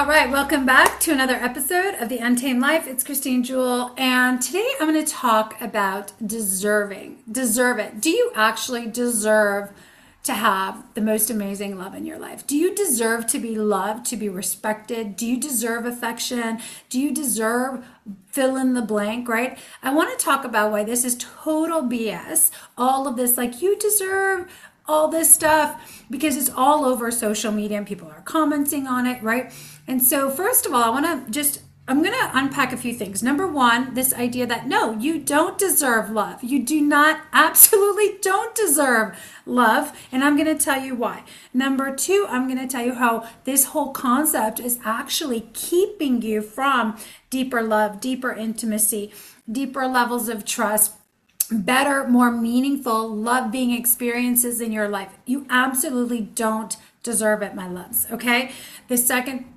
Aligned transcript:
All 0.00 0.06
right, 0.06 0.30
welcome 0.30 0.64
back 0.64 0.98
to 1.00 1.12
another 1.12 1.34
episode 1.34 1.94
of 1.96 2.08
The 2.08 2.16
Untamed 2.16 2.62
Life. 2.62 2.86
It's 2.86 3.04
Christine 3.04 3.44
Jewell, 3.44 3.92
and 3.98 4.40
today 4.40 4.66
I'm 4.80 4.90
going 4.90 5.04
to 5.04 5.12
talk 5.12 5.60
about 5.60 6.14
deserving. 6.26 7.18
Deserve 7.30 7.78
it. 7.78 8.00
Do 8.00 8.08
you 8.08 8.32
actually 8.34 8.86
deserve 8.86 9.74
to 10.22 10.32
have 10.32 10.84
the 10.94 11.02
most 11.02 11.28
amazing 11.28 11.76
love 11.76 11.94
in 11.94 12.06
your 12.06 12.18
life? 12.18 12.46
Do 12.46 12.56
you 12.56 12.74
deserve 12.74 13.26
to 13.26 13.38
be 13.38 13.56
loved, 13.56 14.06
to 14.06 14.16
be 14.16 14.30
respected? 14.30 15.16
Do 15.16 15.26
you 15.26 15.38
deserve 15.38 15.84
affection? 15.84 16.60
Do 16.88 16.98
you 16.98 17.12
deserve 17.12 17.84
fill 18.26 18.56
in 18.56 18.72
the 18.72 18.80
blank, 18.82 19.28
right? 19.28 19.58
I 19.82 19.92
want 19.92 20.18
to 20.18 20.24
talk 20.24 20.46
about 20.46 20.70
why 20.70 20.82
this 20.82 21.04
is 21.04 21.16
total 21.18 21.82
BS. 21.82 22.50
All 22.78 23.06
of 23.06 23.16
this, 23.16 23.36
like, 23.36 23.60
you 23.60 23.76
deserve 23.76 24.50
all 24.86 25.08
this 25.08 25.32
stuff 25.32 26.04
because 26.10 26.36
it's 26.36 26.50
all 26.50 26.84
over 26.84 27.10
social 27.10 27.52
media 27.52 27.78
and 27.78 27.86
people 27.86 28.08
are 28.08 28.22
commenting 28.22 28.86
on 28.86 29.06
it, 29.06 29.22
right? 29.22 29.52
And 29.86 30.02
so, 30.02 30.30
first 30.30 30.66
of 30.66 30.74
all, 30.74 30.82
I 30.82 30.88
want 30.88 31.26
to 31.26 31.30
just 31.30 31.62
I'm 31.90 32.04
going 32.04 32.14
to 32.14 32.30
unpack 32.34 32.72
a 32.72 32.76
few 32.76 32.94
things. 32.94 33.20
Number 33.20 33.48
one, 33.48 33.94
this 33.94 34.14
idea 34.14 34.46
that 34.46 34.68
no, 34.68 34.96
you 34.96 35.18
don't 35.18 35.58
deserve 35.58 36.08
love. 36.08 36.40
You 36.40 36.62
do 36.62 36.80
not, 36.80 37.22
absolutely 37.32 38.16
don't 38.22 38.54
deserve 38.54 39.18
love. 39.44 39.98
And 40.12 40.22
I'm 40.22 40.36
going 40.36 40.56
to 40.56 40.64
tell 40.64 40.80
you 40.80 40.94
why. 40.94 41.24
Number 41.52 41.92
two, 41.92 42.26
I'm 42.28 42.46
going 42.46 42.60
to 42.60 42.68
tell 42.68 42.86
you 42.86 42.94
how 42.94 43.28
this 43.42 43.64
whole 43.64 43.90
concept 43.90 44.60
is 44.60 44.78
actually 44.84 45.48
keeping 45.52 46.22
you 46.22 46.42
from 46.42 46.96
deeper 47.28 47.60
love, 47.60 48.00
deeper 48.00 48.32
intimacy, 48.32 49.12
deeper 49.50 49.88
levels 49.88 50.28
of 50.28 50.44
trust, 50.44 50.92
better, 51.50 52.06
more 52.06 52.30
meaningful 52.30 53.08
love 53.08 53.50
being 53.50 53.70
experiences 53.72 54.60
in 54.60 54.72
your 54.72 54.88
life. 54.88 55.18
You 55.26 55.46
absolutely 55.50 56.20
don't 56.20 56.76
deserve 57.02 57.42
it, 57.42 57.54
my 57.54 57.68
loves. 57.68 58.06
Okay. 58.10 58.52
The 58.88 58.96
second 58.96 59.56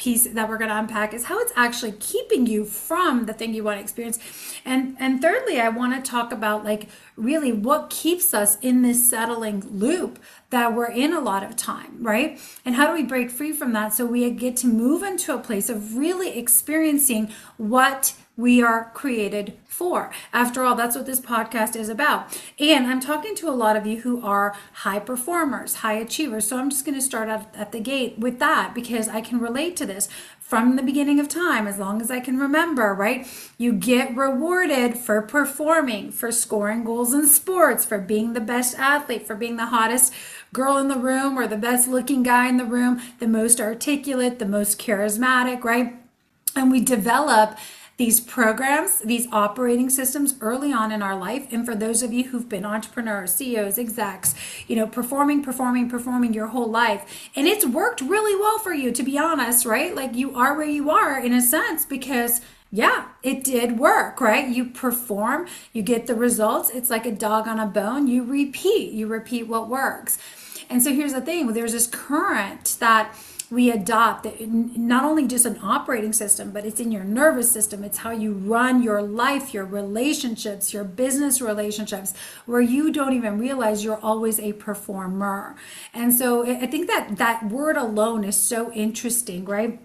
piece 0.00 0.26
that 0.26 0.48
we're 0.48 0.56
going 0.56 0.70
to 0.70 0.78
unpack 0.78 1.12
is 1.12 1.24
how 1.24 1.38
it's 1.40 1.52
actually 1.54 1.92
keeping 1.92 2.46
you 2.46 2.64
from 2.64 3.26
the 3.26 3.34
thing 3.34 3.52
you 3.52 3.62
want 3.62 3.76
to 3.76 3.82
experience. 3.82 4.18
And 4.64 4.96
and 4.98 5.20
thirdly, 5.20 5.60
I 5.60 5.68
want 5.68 5.94
to 5.94 6.10
talk 6.10 6.32
about 6.32 6.64
like 6.64 6.88
really 7.16 7.52
what 7.52 7.90
keeps 7.90 8.32
us 8.32 8.58
in 8.60 8.80
this 8.80 9.08
settling 9.08 9.62
loop 9.70 10.18
that 10.48 10.74
we're 10.74 10.90
in 10.90 11.12
a 11.12 11.20
lot 11.20 11.42
of 11.42 11.54
time, 11.54 11.98
right? 12.00 12.40
And 12.64 12.76
how 12.76 12.86
do 12.86 12.94
we 12.94 13.02
break 13.02 13.30
free 13.30 13.52
from 13.52 13.72
that 13.74 13.92
so 13.92 14.06
we 14.06 14.28
get 14.30 14.56
to 14.58 14.66
move 14.66 15.02
into 15.02 15.34
a 15.34 15.38
place 15.38 15.68
of 15.68 15.96
really 15.96 16.30
experiencing 16.38 17.30
what 17.58 18.14
we 18.36 18.62
are 18.62 18.90
created 18.94 19.54
for. 19.66 20.10
After 20.32 20.62
all, 20.62 20.74
that's 20.74 20.96
what 20.96 21.06
this 21.06 21.20
podcast 21.20 21.76
is 21.76 21.88
about. 21.88 22.40
And 22.58 22.86
I'm 22.86 23.00
talking 23.00 23.34
to 23.36 23.48
a 23.48 23.50
lot 23.50 23.76
of 23.76 23.86
you 23.86 24.00
who 24.00 24.24
are 24.24 24.56
high 24.72 24.98
performers, 24.98 25.76
high 25.76 25.94
achievers. 25.94 26.48
So 26.48 26.58
I'm 26.58 26.70
just 26.70 26.84
going 26.84 26.94
to 26.94 27.02
start 27.02 27.28
out 27.28 27.54
at 27.54 27.72
the 27.72 27.80
gate 27.80 28.18
with 28.18 28.38
that 28.38 28.74
because 28.74 29.08
I 29.08 29.20
can 29.20 29.40
relate 29.40 29.76
to 29.76 29.86
this 29.86 30.08
from 30.38 30.74
the 30.74 30.82
beginning 30.82 31.20
of 31.20 31.28
time, 31.28 31.68
as 31.68 31.78
long 31.78 32.00
as 32.00 32.10
I 32.10 32.18
can 32.18 32.36
remember, 32.36 32.92
right? 32.92 33.24
You 33.56 33.72
get 33.72 34.16
rewarded 34.16 34.96
for 34.96 35.22
performing, 35.22 36.10
for 36.10 36.32
scoring 36.32 36.82
goals 36.82 37.14
in 37.14 37.28
sports, 37.28 37.84
for 37.84 37.98
being 37.98 38.32
the 38.32 38.40
best 38.40 38.76
athlete, 38.76 39.28
for 39.28 39.36
being 39.36 39.56
the 39.56 39.66
hottest 39.66 40.12
girl 40.52 40.76
in 40.76 40.88
the 40.88 40.98
room 40.98 41.38
or 41.38 41.46
the 41.46 41.56
best 41.56 41.86
looking 41.86 42.24
guy 42.24 42.48
in 42.48 42.56
the 42.56 42.64
room, 42.64 43.00
the 43.20 43.28
most 43.28 43.60
articulate, 43.60 44.40
the 44.40 44.46
most 44.46 44.76
charismatic, 44.80 45.62
right? 45.62 45.94
And 46.56 46.72
we 46.72 46.80
develop 46.80 47.56
these 48.00 48.18
programs, 48.18 49.00
these 49.00 49.28
operating 49.30 49.90
systems 49.90 50.34
early 50.40 50.72
on 50.72 50.90
in 50.90 51.02
our 51.02 51.14
life. 51.14 51.46
And 51.52 51.66
for 51.66 51.74
those 51.74 52.02
of 52.02 52.14
you 52.14 52.30
who've 52.30 52.48
been 52.48 52.64
entrepreneurs, 52.64 53.34
CEOs, 53.34 53.76
execs, 53.76 54.34
you 54.66 54.74
know, 54.74 54.86
performing, 54.86 55.44
performing, 55.44 55.90
performing 55.90 56.32
your 56.32 56.46
whole 56.46 56.70
life. 56.70 57.04
And 57.36 57.46
it's 57.46 57.66
worked 57.66 58.00
really 58.00 58.34
well 58.40 58.58
for 58.58 58.72
you, 58.72 58.90
to 58.90 59.02
be 59.02 59.18
honest, 59.18 59.66
right? 59.66 59.94
Like 59.94 60.14
you 60.14 60.34
are 60.34 60.56
where 60.56 60.64
you 60.64 60.88
are 60.88 61.20
in 61.20 61.34
a 61.34 61.42
sense 61.42 61.84
because 61.84 62.40
yeah, 62.72 63.08
it 63.22 63.44
did 63.44 63.78
work, 63.78 64.18
right? 64.18 64.48
You 64.48 64.64
perform, 64.64 65.46
you 65.74 65.82
get 65.82 66.06
the 66.06 66.14
results. 66.14 66.70
It's 66.70 66.88
like 66.88 67.04
a 67.04 67.12
dog 67.12 67.46
on 67.46 67.60
a 67.60 67.66
bone. 67.66 68.06
You 68.06 68.24
repeat, 68.24 68.92
you 68.92 69.08
repeat 69.08 69.46
what 69.46 69.68
works. 69.68 70.16
And 70.70 70.82
so 70.82 70.94
here's 70.94 71.12
the 71.12 71.20
thing 71.20 71.52
there's 71.52 71.72
this 71.72 71.86
current 71.86 72.76
that 72.80 73.14
we 73.50 73.70
adopt 73.70 74.26
not 74.40 75.04
only 75.04 75.26
just 75.26 75.44
an 75.44 75.58
operating 75.62 76.12
system, 76.12 76.52
but 76.52 76.64
it's 76.64 76.78
in 76.78 76.92
your 76.92 77.02
nervous 77.02 77.50
system. 77.50 77.82
It's 77.82 77.98
how 77.98 78.10
you 78.10 78.32
run 78.32 78.82
your 78.82 79.02
life, 79.02 79.52
your 79.52 79.64
relationships, 79.64 80.72
your 80.72 80.84
business 80.84 81.40
relationships, 81.40 82.14
where 82.46 82.60
you 82.60 82.92
don't 82.92 83.12
even 83.12 83.38
realize 83.38 83.82
you're 83.82 84.00
always 84.00 84.38
a 84.38 84.52
performer. 84.52 85.56
And 85.92 86.14
so 86.14 86.46
I 86.46 86.66
think 86.66 86.86
that 86.86 87.16
that 87.16 87.50
word 87.50 87.76
alone 87.76 88.22
is 88.22 88.36
so 88.36 88.72
interesting, 88.72 89.44
right? 89.44 89.80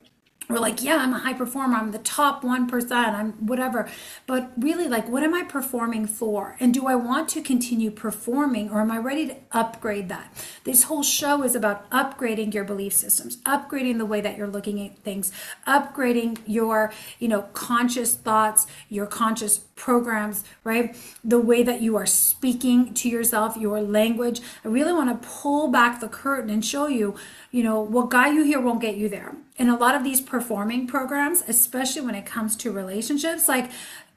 We're 0.48 0.60
like, 0.60 0.84
yeah, 0.84 0.98
I'm 0.98 1.14
a 1.14 1.20
high 1.20 1.34
performer. 1.34 1.76
I'm 1.76 1.92
the 1.92 2.00
top 2.00 2.44
1%. 2.44 2.92
I'm 2.92 3.32
whatever. 3.46 3.90
But 4.28 4.52
really, 4.58 4.88
like, 4.88 5.10
what 5.10 5.24
am 5.24 5.34
I 5.34 5.44
performing 5.44 6.06
for? 6.06 6.56
And 6.60 6.74
do 6.74 6.88
I 6.88 6.96
want 6.96 7.30
to 7.30 7.42
continue 7.42 7.90
performing 7.90 8.70
or 8.70 8.82
am 8.82 8.92
I 8.92 8.98
ready 8.98 9.28
to 9.28 9.36
upgrade 9.52 10.10
that? 10.10 10.32
This 10.64 10.84
whole 10.84 11.04
show 11.04 11.44
is 11.44 11.56
about 11.56 11.90
upgrading 11.90 12.54
your 12.54 12.64
belief 12.64 12.94
systems, 12.94 13.38
upgrading 13.38 13.98
the 13.98 14.06
way 14.06 14.22
that 14.22 14.38
you're 14.38 14.48
looking 14.48 14.86
at 14.86 15.00
things, 15.00 15.32
upgrading 15.68 16.40
your, 16.46 16.94
you 17.20 17.28
know, 17.28 17.44
conscious 17.54 18.14
thoughts, 18.16 18.68
your 18.90 19.08
conscious 19.08 19.60
programs, 19.76 20.44
right? 20.64 20.96
The 21.24 21.40
way 21.40 21.64
that 21.64 21.82
you 21.82 21.98
are 21.98 22.06
speaking 22.06 22.94
to 22.94 23.10
yourself, 23.10 23.58
your 23.58 23.82
language. 23.82 24.42
I 24.64 24.68
really 24.68 24.94
want 24.94 25.22
to 25.22 25.28
pull 25.28 25.70
back 25.70 26.00
the 26.00 26.08
curtain 26.08 26.50
and 26.50 26.64
show 26.64 26.88
you, 26.88 27.16
you 27.52 27.64
know, 27.64 27.82
what 27.82 28.10
got 28.10 28.34
you 28.34 28.44
here 28.44 28.62
won't 28.62 28.82
get 28.82 28.96
you 28.96 29.10
there. 29.10 29.36
And 29.58 29.70
a 29.70 29.76
lot 29.76 29.96
of 29.96 30.04
these 30.04 30.20
performing 30.20 30.86
programs, 30.86 31.44
especially 31.48 32.02
when 32.02 32.16
it 32.16 32.26
comes 32.26 32.56
to 32.58 32.72
relationships, 32.72 33.48
like 33.48 33.72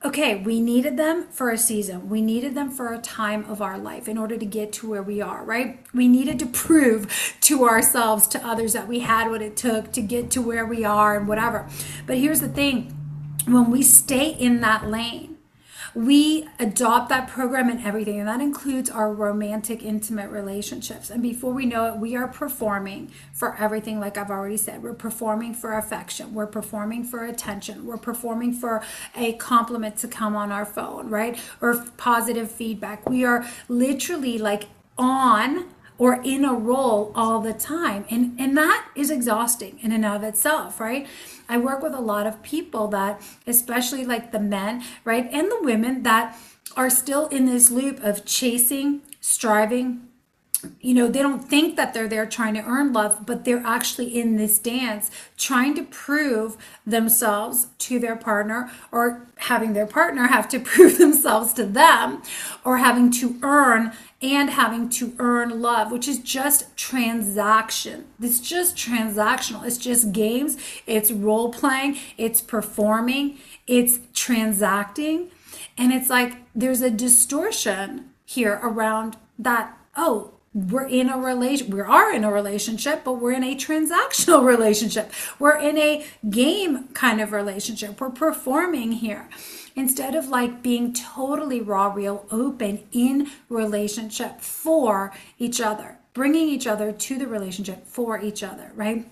okay, 0.05 0.37
we 0.37 0.61
needed 0.61 0.97
them 0.97 1.27
for 1.29 1.51
a 1.51 1.59
season. 1.59 2.09
We 2.09 2.23
needed 2.23 2.55
them 2.55 2.71
for 2.71 2.93
a 2.93 2.99
time 2.99 3.45
of 3.51 3.61
our 3.61 3.77
life 3.77 4.09
in 4.09 4.17
order 4.17 4.37
to 4.37 4.47
get 4.47 4.73
to 4.75 4.89
where 4.89 5.03
we 5.03 5.21
are, 5.21 5.45
right? 5.45 5.85
We 5.93 6.07
needed 6.07 6.39
to 6.39 6.47
prove 6.47 7.37
to 7.41 7.65
ourselves, 7.65 8.29
to 8.29 8.47
others, 8.47 8.75
that 8.75 8.87
we 8.87 9.01
had 9.01 9.29
what 9.29 9.43
it 9.43 9.57
took 9.57 9.93
to 9.93 10.01
get 10.01 10.31
to 10.33 10.43
where 10.43 10.65
we 10.65 10.85
are 10.85 11.17
and 11.17 11.27
whatever. 11.27 11.69
But 12.07 12.19
here's 12.19 12.41
the 12.41 12.49
thing 12.49 12.95
when 13.47 13.71
we 13.71 13.83
stay 13.83 14.31
in 14.31 14.61
that 14.61 14.89
lane, 14.89 15.38
we 15.95 16.49
adopt 16.59 17.09
that 17.09 17.29
program 17.29 17.69
and 17.69 17.85
everything, 17.85 18.19
and 18.19 18.29
that 18.29 18.41
includes 18.41 18.91
our 18.91 19.13
romantic, 19.13 19.83
intimate 19.83 20.31
relationships. 20.31 21.11
And 21.11 21.23
before 21.23 21.53
we 21.53 21.67
know 21.67 21.87
it, 21.87 21.97
we 21.99 22.17
are 22.17 22.29
performing 22.29 23.11
for 23.33 23.57
everything, 23.57 24.01
like 24.01 24.17
I've 24.19 24.31
already 24.31 24.57
said. 24.57 24.83
We're 24.83 24.95
performing 24.95 25.55
for 25.55 25.77
affection, 25.77 26.35
we're 26.35 26.47
performing 26.47 27.05
for 27.05 27.25
attention, 27.25 27.87
we're 27.87 27.97
performing 27.97 28.53
for 28.53 28.83
a 29.17 29.33
compliment 29.35 29.97
to 29.99 30.09
come 30.09 30.37
on 30.37 30.53
our 30.53 30.67
phone, 30.67 31.09
right? 31.09 31.39
Or 31.61 31.85
positive 31.97 32.51
feedback. 32.51 33.09
We 33.09 33.25
are 33.25 33.47
literally 33.69 34.39
like 34.39 34.67
on 34.97 35.67
or 35.99 36.23
in 36.23 36.45
a 36.45 36.55
role 36.55 37.13
all 37.15 37.41
the 37.41 37.53
time. 37.53 38.05
And, 38.09 38.39
and 38.39 38.57
that 38.57 38.89
is 38.95 39.11
exhausting 39.11 39.79
in 39.83 39.93
and 39.93 40.05
of 40.05 40.23
itself, 40.23 40.81
right? 40.81 41.07
I 41.49 41.59
work 41.59 41.83
with 41.83 41.93
a 41.93 42.01
lot 42.01 42.27
of 42.27 42.43
people 42.43 42.89
that, 42.89 43.21
especially 43.47 44.05
like 44.05 44.33
the 44.33 44.41
men, 44.41 44.85
right, 45.05 45.29
and 45.33 45.51
the 45.51 45.61
women 45.61 46.05
that 46.05 46.39
are 46.77 46.91
still 46.91 47.27
in 47.29 47.47
this 47.47 47.71
loop 47.71 48.03
of 48.03 48.25
chasing, 48.25 49.03
striving, 49.21 50.09
you 50.81 50.93
know, 50.93 51.07
they 51.09 51.21
don't 51.21 51.49
think 51.49 51.77
that 51.77 51.95
they're 51.95 52.09
there 52.09 52.27
trying 52.27 52.55
to 52.55 52.65
earn 52.65 52.93
love, 52.93 53.25
but 53.25 53.45
they're 53.45 53.63
actually 53.65 54.19
in 54.19 54.37
this 54.37 54.59
dance 54.59 55.11
trying 55.37 55.75
to 55.77 55.85
prove 55.85 56.57
themselves 56.85 57.69
to 57.79 58.01
their 58.01 58.17
partner 58.17 58.71
or 58.91 59.29
having 59.37 59.73
their 59.73 59.87
partner 59.87 60.27
have 60.27 60.49
to 60.49 60.59
prove 60.61 60.99
themselves 60.99 61.53
to 61.55 61.65
them 61.65 62.23
or 62.65 62.79
having 62.79 63.11
to 63.13 63.39
earn 63.43 63.93
and 64.21 64.51
having 64.51 64.89
to 64.89 65.15
earn 65.19 65.63
love, 65.63 65.93
which 65.93 66.09
is 66.09 66.19
just 66.19 66.77
transaction. 66.77 68.07
It's 68.21 68.41
just 68.41 68.77
transactional. 68.77 69.65
It's 69.65 69.79
just 69.79 70.13
games, 70.13 70.57
it's 70.87 71.13
role 71.13 71.53
playing, 71.53 71.99
it's 72.17 72.41
performing, 72.41 73.39
it's 73.67 74.01
transacting. 74.15 75.31
And 75.77 75.93
it's 75.93 76.11
like 76.11 76.39
there's 76.55 76.83
a 76.83 76.91
distortion 76.91 78.11
here 78.25 78.59
around 78.63 79.17
that, 79.39 79.79
oh, 79.97 80.33
we're 80.55 80.87
in 80.87 81.09
a 81.09 81.19
relation 81.19 81.71
we 81.71 81.81
are 81.81 82.13
in 82.13 82.25
a 82.25 82.33
relationship 82.33 83.05
but 83.05 83.13
we're 83.13 83.33
in 83.33 83.45
a 83.45 83.55
transactional 83.55 84.43
relationship 84.45 85.13
we're 85.39 85.59
in 85.59 85.77
a 85.77 86.05
game 86.31 86.89
kind 86.95 87.21
of 87.21 87.33
relationship 87.33 88.01
we're 88.01 88.11
performing 88.11 88.93
here 88.93 89.29
instead 89.79 90.15
of 90.15 90.29
like 90.29 90.63
being 90.63 90.93
totally 90.93 91.61
raw 91.61 91.93
real 91.93 92.27
open 92.31 92.83
in 92.93 93.29
relationship 93.49 94.41
for 94.41 95.13
each 95.39 95.61
other 95.61 95.99
bringing 96.13 96.49
each 96.49 96.67
other 96.67 96.93
to 96.93 97.19
the 97.19 97.27
relationship 97.27 97.87
for 97.87 98.21
each 98.21 98.43
other 98.43 98.73
right 98.75 99.09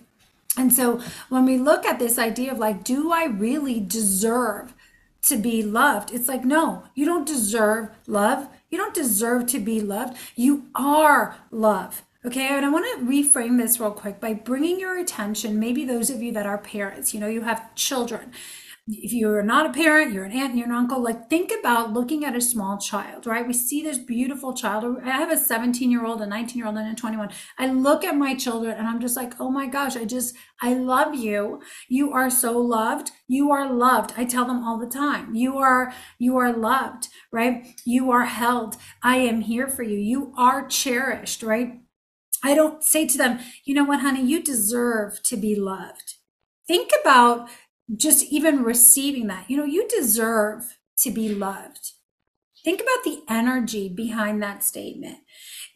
and 0.58 0.72
so 0.72 1.00
when 1.28 1.44
we 1.44 1.58
look 1.58 1.84
at 1.84 1.98
this 1.98 2.18
idea 2.18 2.52
of 2.52 2.58
like 2.58 2.82
do 2.84 3.12
i 3.12 3.24
really 3.24 3.80
deserve 3.80 4.74
to 5.22 5.36
be 5.36 5.62
loved 5.62 6.12
it's 6.12 6.28
like 6.28 6.44
no 6.44 6.84
you 6.94 7.04
don't 7.04 7.26
deserve 7.26 7.88
love 8.06 8.48
you 8.70 8.78
don't 8.78 8.94
deserve 8.94 9.46
to 9.46 9.60
be 9.60 9.80
loved. 9.80 10.16
You 10.34 10.66
are 10.74 11.36
love. 11.50 12.02
Okay, 12.24 12.48
and 12.48 12.66
I 12.66 12.68
want 12.68 12.84
to 12.98 13.06
reframe 13.06 13.56
this 13.56 13.78
real 13.78 13.92
quick 13.92 14.20
by 14.20 14.34
bringing 14.34 14.80
your 14.80 14.98
attention, 14.98 15.60
maybe 15.60 15.84
those 15.84 16.10
of 16.10 16.20
you 16.20 16.32
that 16.32 16.44
are 16.44 16.58
parents, 16.58 17.14
you 17.14 17.20
know, 17.20 17.28
you 17.28 17.42
have 17.42 17.72
children 17.76 18.32
if 18.88 19.12
you're 19.12 19.42
not 19.42 19.66
a 19.66 19.72
parent, 19.72 20.12
you're 20.12 20.24
an 20.24 20.32
aunt, 20.32 20.54
you're 20.54 20.68
an 20.68 20.72
uncle, 20.72 21.02
like 21.02 21.28
think 21.28 21.50
about 21.58 21.92
looking 21.92 22.24
at 22.24 22.36
a 22.36 22.40
small 22.40 22.78
child, 22.78 23.26
right? 23.26 23.46
We 23.46 23.52
see 23.52 23.82
this 23.82 23.98
beautiful 23.98 24.54
child. 24.54 24.98
I 25.04 25.10
have 25.10 25.30
a 25.30 25.36
17 25.36 25.90
year 25.90 26.06
old, 26.06 26.22
a 26.22 26.26
19 26.26 26.56
year 26.56 26.68
old, 26.68 26.76
and 26.76 26.92
a 26.92 26.94
21. 26.94 27.30
I 27.58 27.66
look 27.66 28.04
at 28.04 28.16
my 28.16 28.36
children 28.36 28.76
and 28.76 28.86
I'm 28.86 29.00
just 29.00 29.16
like, 29.16 29.40
oh 29.40 29.50
my 29.50 29.66
gosh, 29.66 29.96
I 29.96 30.04
just, 30.04 30.36
I 30.62 30.74
love 30.74 31.16
you. 31.16 31.60
You 31.88 32.12
are 32.12 32.30
so 32.30 32.58
loved. 32.58 33.10
You 33.26 33.50
are 33.50 33.72
loved. 33.72 34.12
I 34.16 34.24
tell 34.24 34.44
them 34.44 34.62
all 34.62 34.78
the 34.78 34.86
time, 34.86 35.34
you 35.34 35.58
are, 35.58 35.92
you 36.18 36.36
are 36.36 36.52
loved, 36.52 37.08
right? 37.32 37.66
You 37.84 38.12
are 38.12 38.26
held. 38.26 38.76
I 39.02 39.16
am 39.16 39.40
here 39.40 39.66
for 39.66 39.82
you. 39.82 39.98
You 39.98 40.32
are 40.38 40.64
cherished, 40.68 41.42
right? 41.42 41.80
I 42.44 42.54
don't 42.54 42.84
say 42.84 43.04
to 43.08 43.18
them, 43.18 43.40
you 43.64 43.74
know 43.74 43.84
what, 43.84 44.00
honey, 44.00 44.24
you 44.24 44.40
deserve 44.40 45.24
to 45.24 45.36
be 45.36 45.56
loved. 45.56 46.14
Think 46.68 46.90
about 47.00 47.48
just 47.94 48.24
even 48.32 48.62
receiving 48.62 49.26
that. 49.28 49.48
You 49.48 49.56
know, 49.56 49.64
you 49.64 49.86
deserve 49.88 50.78
to 50.98 51.10
be 51.10 51.28
loved. 51.28 51.92
Think 52.64 52.80
about 52.80 53.04
the 53.04 53.22
energy 53.28 53.88
behind 53.88 54.42
that 54.42 54.64
statement. 54.64 55.18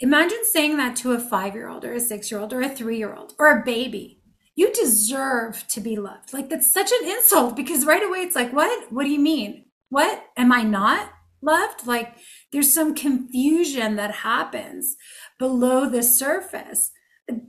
Imagine 0.00 0.44
saying 0.44 0.76
that 0.78 0.96
to 0.96 1.12
a 1.12 1.20
five 1.20 1.54
year 1.54 1.68
old 1.68 1.84
or 1.84 1.92
a 1.92 2.00
six 2.00 2.30
year 2.30 2.40
old 2.40 2.52
or 2.52 2.62
a 2.62 2.68
three 2.68 2.96
year 2.96 3.14
old 3.14 3.34
or 3.38 3.46
a 3.46 3.64
baby. 3.64 4.22
You 4.56 4.72
deserve 4.72 5.66
to 5.68 5.80
be 5.80 5.96
loved. 5.96 6.32
Like, 6.32 6.48
that's 6.48 6.74
such 6.74 6.90
an 6.90 7.08
insult 7.08 7.54
because 7.54 7.86
right 7.86 8.02
away 8.02 8.18
it's 8.18 8.34
like, 8.34 8.52
what? 8.52 8.92
What 8.92 9.04
do 9.04 9.10
you 9.10 9.20
mean? 9.20 9.66
What? 9.88 10.24
Am 10.36 10.52
I 10.52 10.62
not 10.62 11.12
loved? 11.40 11.86
Like, 11.86 12.14
there's 12.50 12.72
some 12.72 12.94
confusion 12.94 13.96
that 13.96 14.16
happens 14.16 14.96
below 15.38 15.88
the 15.88 16.02
surface. 16.02 16.90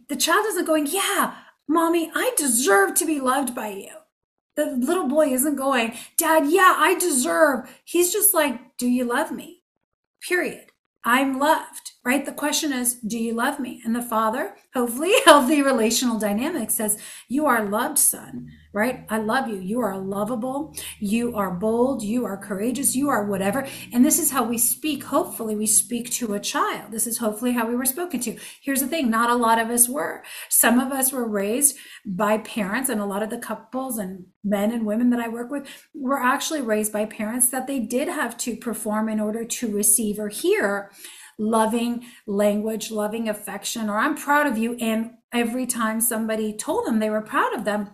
The 0.07 0.15
child 0.15 0.45
isn't 0.47 0.67
going, 0.67 0.87
yeah, 0.87 1.35
mommy, 1.67 2.11
I 2.13 2.33
deserve 2.37 2.93
to 2.95 3.05
be 3.05 3.19
loved 3.19 3.55
by 3.55 3.69
you 3.69 4.00
the 4.55 4.65
little 4.65 5.07
boy 5.07 5.27
isn't 5.27 5.55
going, 5.55 5.93
Dad, 6.17 6.45
yeah, 6.47 6.75
I 6.77 6.97
deserve. 6.99 7.69
He's 7.83 8.11
just 8.11 8.33
like, 8.33 8.77
Do 8.77 8.87
you 8.87 9.05
love 9.05 9.31
me? 9.31 9.63
Period. 10.27 10.71
I'm 11.03 11.39
loved, 11.39 11.93
right? 12.03 12.25
The 12.25 12.31
question 12.31 12.73
is, 12.73 12.95
do 12.95 13.17
you 13.17 13.33
love 13.33 13.59
me? 13.59 13.81
And 13.85 13.95
the 13.95 14.01
father, 14.01 14.55
hopefully 14.73 15.13
healthy 15.25 15.61
relational 15.61 16.17
dynamic 16.17 16.71
says, 16.71 16.97
you 17.27 17.45
are 17.45 17.63
loved, 17.63 17.99
son, 17.99 18.49
right? 18.73 19.05
I 19.09 19.19
love 19.19 19.47
you. 19.47 19.59
You 19.59 19.81
are 19.81 19.97
lovable. 19.97 20.75
You 20.99 21.35
are 21.35 21.51
bold. 21.51 22.01
You 22.01 22.25
are 22.25 22.37
courageous. 22.37 22.95
You 22.95 23.09
are 23.09 23.25
whatever. 23.25 23.67
And 23.93 24.03
this 24.03 24.17
is 24.17 24.31
how 24.31 24.43
we 24.43 24.57
speak. 24.57 25.03
Hopefully 25.03 25.55
we 25.55 25.67
speak 25.67 26.09
to 26.13 26.33
a 26.33 26.39
child. 26.39 26.91
This 26.91 27.05
is 27.05 27.19
hopefully 27.19 27.51
how 27.51 27.67
we 27.67 27.75
were 27.75 27.85
spoken 27.85 28.19
to. 28.21 28.37
Here's 28.61 28.81
the 28.81 28.87
thing. 28.87 29.11
Not 29.11 29.29
a 29.29 29.35
lot 29.35 29.59
of 29.59 29.69
us 29.69 29.87
were. 29.87 30.23
Some 30.49 30.79
of 30.79 30.91
us 30.91 31.11
were 31.11 31.27
raised 31.27 31.77
by 32.05 32.39
parents 32.39 32.89
and 32.89 32.99
a 32.99 33.05
lot 33.05 33.21
of 33.21 33.29
the 33.29 33.37
couples 33.37 33.99
and 33.99 34.25
men 34.43 34.71
and 34.71 34.87
women 34.87 35.11
that 35.11 35.19
I 35.19 35.27
work 35.27 35.51
with 35.51 35.67
were 35.93 36.19
actually 36.19 36.61
raised 36.61 36.91
by 36.91 37.05
parents 37.05 37.49
that 37.51 37.67
they 37.67 37.79
did 37.79 38.07
have 38.07 38.37
to 38.37 38.55
perform 38.55 39.07
in 39.07 39.19
order 39.19 39.45
to 39.45 39.71
receive 39.71 40.17
or 40.17 40.29
hear 40.29 40.89
loving 41.41 42.05
language, 42.27 42.91
loving 42.91 43.27
affection, 43.27 43.89
or 43.89 43.97
I'm 43.97 44.15
proud 44.15 44.47
of 44.47 44.57
you. 44.57 44.75
And 44.75 45.11
every 45.33 45.65
time 45.65 45.99
somebody 45.99 46.53
told 46.55 46.85
them 46.85 46.99
they 46.99 47.09
were 47.09 47.21
proud 47.21 47.53
of 47.53 47.65
them, 47.65 47.89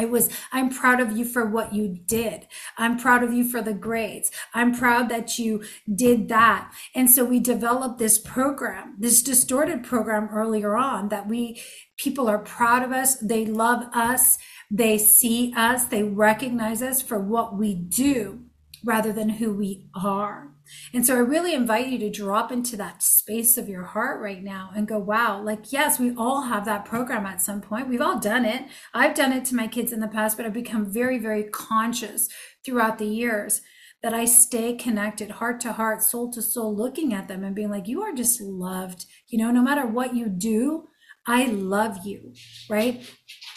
it 0.00 0.10
was, 0.10 0.30
I'm 0.50 0.70
proud 0.70 1.00
of 1.00 1.16
you 1.16 1.24
for 1.26 1.44
what 1.44 1.74
you 1.74 1.88
did. 2.06 2.46
I'm 2.78 2.98
proud 2.98 3.22
of 3.22 3.32
you 3.34 3.44
for 3.44 3.60
the 3.60 3.74
grades. 3.74 4.30
I'm 4.54 4.74
proud 4.74 5.10
that 5.10 5.38
you 5.38 5.62
did 5.94 6.28
that. 6.28 6.72
And 6.94 7.10
so 7.10 7.24
we 7.24 7.38
developed 7.38 7.98
this 7.98 8.18
program, 8.18 8.96
this 8.98 9.22
distorted 9.22 9.84
program 9.84 10.28
earlier 10.32 10.76
on 10.76 11.10
that 11.10 11.28
we, 11.28 11.60
people 11.98 12.28
are 12.28 12.38
proud 12.38 12.82
of 12.82 12.92
us. 12.92 13.16
They 13.16 13.44
love 13.44 13.84
us. 13.92 14.38
They 14.70 14.96
see 14.96 15.52
us. 15.54 15.84
They 15.84 16.02
recognize 16.02 16.80
us 16.82 17.02
for 17.02 17.20
what 17.20 17.58
we 17.58 17.74
do 17.74 18.44
rather 18.82 19.12
than 19.12 19.28
who 19.28 19.52
we 19.52 19.86
are. 19.94 20.54
And 20.92 21.06
so 21.06 21.14
I 21.14 21.18
really 21.18 21.54
invite 21.54 21.88
you 21.88 21.98
to 21.98 22.10
drop 22.10 22.50
into 22.50 22.76
that 22.76 23.02
space 23.02 23.56
of 23.56 23.68
your 23.68 23.84
heart 23.84 24.20
right 24.20 24.42
now 24.42 24.70
and 24.74 24.88
go, 24.88 24.98
wow, 24.98 25.42
like, 25.42 25.72
yes, 25.72 25.98
we 25.98 26.14
all 26.16 26.42
have 26.42 26.64
that 26.64 26.84
program 26.84 27.26
at 27.26 27.40
some 27.40 27.60
point. 27.60 27.88
We've 27.88 28.00
all 28.00 28.18
done 28.18 28.44
it. 28.44 28.64
I've 28.92 29.14
done 29.14 29.32
it 29.32 29.44
to 29.46 29.54
my 29.54 29.66
kids 29.66 29.92
in 29.92 30.00
the 30.00 30.08
past, 30.08 30.36
but 30.36 30.46
I've 30.46 30.52
become 30.52 30.92
very, 30.92 31.18
very 31.18 31.44
conscious 31.44 32.28
throughout 32.64 32.98
the 32.98 33.06
years 33.06 33.62
that 34.02 34.14
I 34.14 34.24
stay 34.24 34.74
connected 34.74 35.30
heart 35.32 35.60
to 35.60 35.72
heart, 35.72 36.02
soul 36.02 36.32
to 36.32 36.40
soul, 36.40 36.74
looking 36.74 37.12
at 37.12 37.28
them 37.28 37.44
and 37.44 37.54
being 37.54 37.70
like, 37.70 37.86
you 37.86 38.02
are 38.02 38.14
just 38.14 38.40
loved. 38.40 39.04
You 39.28 39.38
know, 39.38 39.50
no 39.50 39.62
matter 39.62 39.86
what 39.86 40.14
you 40.14 40.28
do, 40.28 40.88
I 41.26 41.46
love 41.46 42.06
you, 42.06 42.32
right? 42.68 43.08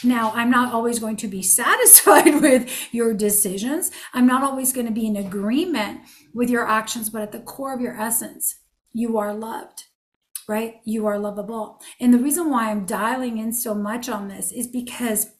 Now, 0.03 0.31
I'm 0.35 0.51
not 0.51 0.73
always 0.73 0.99
going 0.99 1.15
to 1.17 1.27
be 1.27 1.41
satisfied 1.61 2.41
with 2.41 2.93
your 2.93 3.13
decisions. 3.13 3.91
I'm 4.13 4.27
not 4.27 4.43
always 4.43 4.73
going 4.73 4.87
to 4.87 4.91
be 4.91 5.07
in 5.07 5.15
agreement 5.15 6.01
with 6.33 6.49
your 6.49 6.67
actions, 6.67 7.09
but 7.09 7.21
at 7.21 7.31
the 7.31 7.39
core 7.39 7.73
of 7.73 7.81
your 7.81 7.99
essence, 7.99 8.59
you 8.91 9.17
are 9.17 9.33
loved, 9.33 9.85
right? 10.47 10.75
You 10.83 11.05
are 11.07 11.19
lovable. 11.19 11.81
And 11.99 12.13
the 12.13 12.19
reason 12.19 12.49
why 12.49 12.69
I'm 12.69 12.85
dialing 12.85 13.37
in 13.37 13.53
so 13.53 13.73
much 13.73 14.09
on 14.09 14.27
this 14.27 14.51
is 14.51 14.67
because 14.67 15.31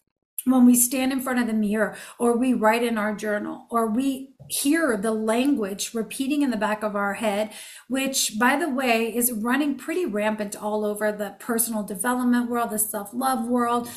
when 0.46 0.66
we 0.66 0.76
stand 0.76 1.12
in 1.12 1.22
front 1.22 1.40
of 1.40 1.48
the 1.48 1.54
mirror 1.54 1.96
or 2.20 2.38
we 2.38 2.54
write 2.54 2.84
in 2.84 2.98
our 2.98 3.16
journal 3.16 3.66
or 3.70 3.88
we 3.88 4.34
hear 4.50 4.98
the 4.98 5.12
language 5.12 5.94
repeating 5.94 6.42
in 6.42 6.52
the 6.52 6.58
back 6.58 6.84
of 6.84 6.96
our 6.96 7.14
head, 7.14 7.52
which 7.88 8.38
by 8.38 8.58
the 8.58 8.70
way 8.70 9.16
is 9.16 9.32
running 9.32 9.76
pretty 9.76 10.06
rampant 10.06 10.56
all 10.56 10.86
over 10.86 11.12
the 11.12 11.36
personal 11.40 11.84
development 11.84 12.50
world, 12.50 12.72
the 12.72 12.80
self 12.80 13.12
love 13.14 13.48
world. 13.48 13.90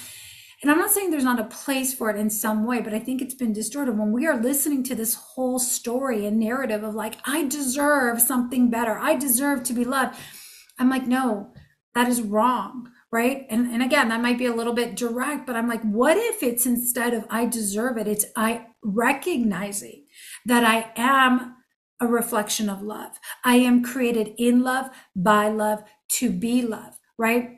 And 0.63 0.71
I'm 0.71 0.79
not 0.79 0.91
saying 0.91 1.11
there's 1.11 1.25
not 1.25 1.41
a 1.41 1.45
place 1.45 1.95
for 1.95 2.11
it 2.11 2.19
in 2.19 2.31
some 2.31 2.67
way, 2.67 2.81
but 2.81 2.95
I 2.95 2.99
think 2.99 3.21
it's 3.21 3.35
been 3.35 3.53
distorted 3.53 3.99
when 3.99 4.13
we 4.13 4.27
are 4.27 4.41
listening 4.41 4.83
to 4.85 4.95
this 4.95 5.15
whole 5.15 5.59
story 5.59 6.25
and 6.25 6.39
narrative 6.39 6.83
of 6.83 6.95
like, 6.95 7.17
I 7.27 7.45
deserve 7.45 8.23
something 8.23 8.71
better. 8.71 8.99
I 8.99 9.17
deserve 9.17 9.63
to 9.65 9.75
be 9.75 9.85
loved. 9.85 10.19
I'm 10.79 10.89
like, 10.89 11.07
no, 11.07 11.53
that 11.95 12.09
is 12.09 12.23
wrong 12.23 12.91
right? 13.13 13.47
And, 13.49 13.73
and 13.73 13.83
again, 13.83 14.09
that 14.09 14.21
might 14.21 14.39
be 14.39 14.47
a 14.47 14.55
little 14.55 14.73
bit 14.73 14.97
direct, 14.97 15.47
but 15.47 15.57
I'm 15.57 15.69
like, 15.69 15.83
what 15.83 16.17
if 16.17 16.43
it's 16.43 16.67
instead 16.67 17.15
of 17.15 17.25
I 17.31 17.47
deserve 17.47 17.97
it, 17.99 18.09
it's 18.09 18.27
I 18.37 18.67
recognizing 18.83 20.05
that 20.45 20.65
I 20.65 20.93
am 20.97 21.55
a 22.01 22.07
reflection 22.07 22.69
of 22.69 22.83
love. 22.83 23.19
I 23.45 23.57
am 23.57 23.83
created 23.83 24.35
in 24.37 24.63
love, 24.63 24.91
by 25.15 25.49
love, 25.49 25.83
to 26.11 26.31
be 26.31 26.63
love, 26.63 26.99
right? 27.17 27.56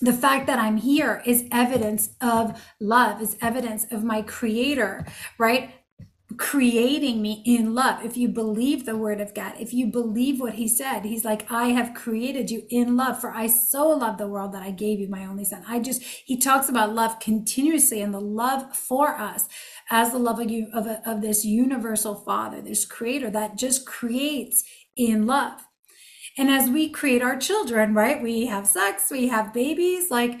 The 0.00 0.12
fact 0.12 0.46
that 0.48 0.58
I'm 0.58 0.78
here 0.78 1.22
is 1.24 1.44
evidence 1.52 2.10
of 2.20 2.60
love, 2.80 3.22
is 3.22 3.36
evidence 3.40 3.86
of 3.90 4.02
my 4.02 4.22
creator, 4.22 5.06
right? 5.38 5.74
creating 6.36 7.22
me 7.22 7.42
in 7.44 7.74
love. 7.74 8.04
If 8.04 8.16
you 8.16 8.28
believe 8.28 8.84
the 8.84 8.96
word 8.96 9.20
of 9.20 9.34
God, 9.34 9.54
if 9.58 9.72
you 9.72 9.86
believe 9.86 10.40
what 10.40 10.54
he 10.54 10.68
said, 10.68 11.04
he's 11.04 11.24
like, 11.24 11.50
I 11.50 11.68
have 11.68 11.94
created 11.94 12.50
you 12.50 12.64
in 12.70 12.96
love, 12.96 13.20
for 13.20 13.32
I 13.32 13.46
so 13.46 13.88
love 13.88 14.18
the 14.18 14.28
world 14.28 14.52
that 14.52 14.62
I 14.62 14.70
gave 14.70 15.00
you 15.00 15.08
my 15.08 15.24
only 15.24 15.44
son. 15.44 15.64
I 15.66 15.80
just, 15.80 16.02
he 16.02 16.36
talks 16.36 16.68
about 16.68 16.94
love 16.94 17.18
continuously 17.20 18.00
and 18.00 18.14
the 18.14 18.20
love 18.20 18.74
for 18.74 19.08
us 19.16 19.48
as 19.90 20.12
the 20.12 20.18
love 20.18 20.38
of 20.38 20.50
you, 20.50 20.68
of, 20.72 20.86
of 21.04 21.22
this 21.22 21.44
universal 21.44 22.14
father, 22.14 22.60
this 22.60 22.86
creator 22.86 23.30
that 23.30 23.56
just 23.56 23.86
creates 23.86 24.64
in 24.96 25.26
love. 25.26 25.66
And 26.38 26.50
as 26.50 26.70
we 26.70 26.88
create 26.88 27.22
our 27.22 27.36
children, 27.36 27.94
right? 27.94 28.22
We 28.22 28.46
have 28.46 28.66
sex, 28.66 29.10
we 29.10 29.28
have 29.28 29.52
babies, 29.52 30.10
like, 30.10 30.40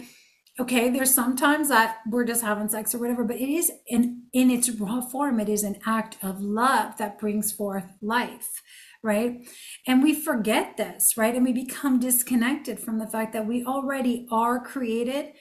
okay, 0.60 0.90
there's 0.90 1.14
sometimes 1.14 1.68
that 1.68 1.98
we're 2.08 2.24
just 2.24 2.42
having 2.42 2.68
sex 2.68 2.94
or 2.94 2.98
whatever, 2.98 3.24
but 3.24 3.36
it 3.36 3.48
is 3.48 3.70
in, 3.86 4.24
in 4.32 4.50
its 4.50 4.70
raw 4.70 5.00
form, 5.00 5.40
it 5.40 5.48
is 5.48 5.62
an 5.62 5.76
act 5.86 6.16
of 6.22 6.40
love 6.40 6.96
that 6.98 7.18
brings 7.18 7.52
forth 7.52 7.84
life 8.00 8.62
right? 9.02 9.44
And 9.86 10.02
we 10.02 10.14
forget 10.14 10.76
this, 10.76 11.16
right? 11.16 11.34
And 11.34 11.44
we 11.44 11.52
become 11.52 11.98
disconnected 11.98 12.78
from 12.78 12.98
the 12.98 13.06
fact 13.06 13.32
that 13.32 13.46
we 13.46 13.64
already 13.64 14.26
are 14.30 14.60
created 14.60 15.32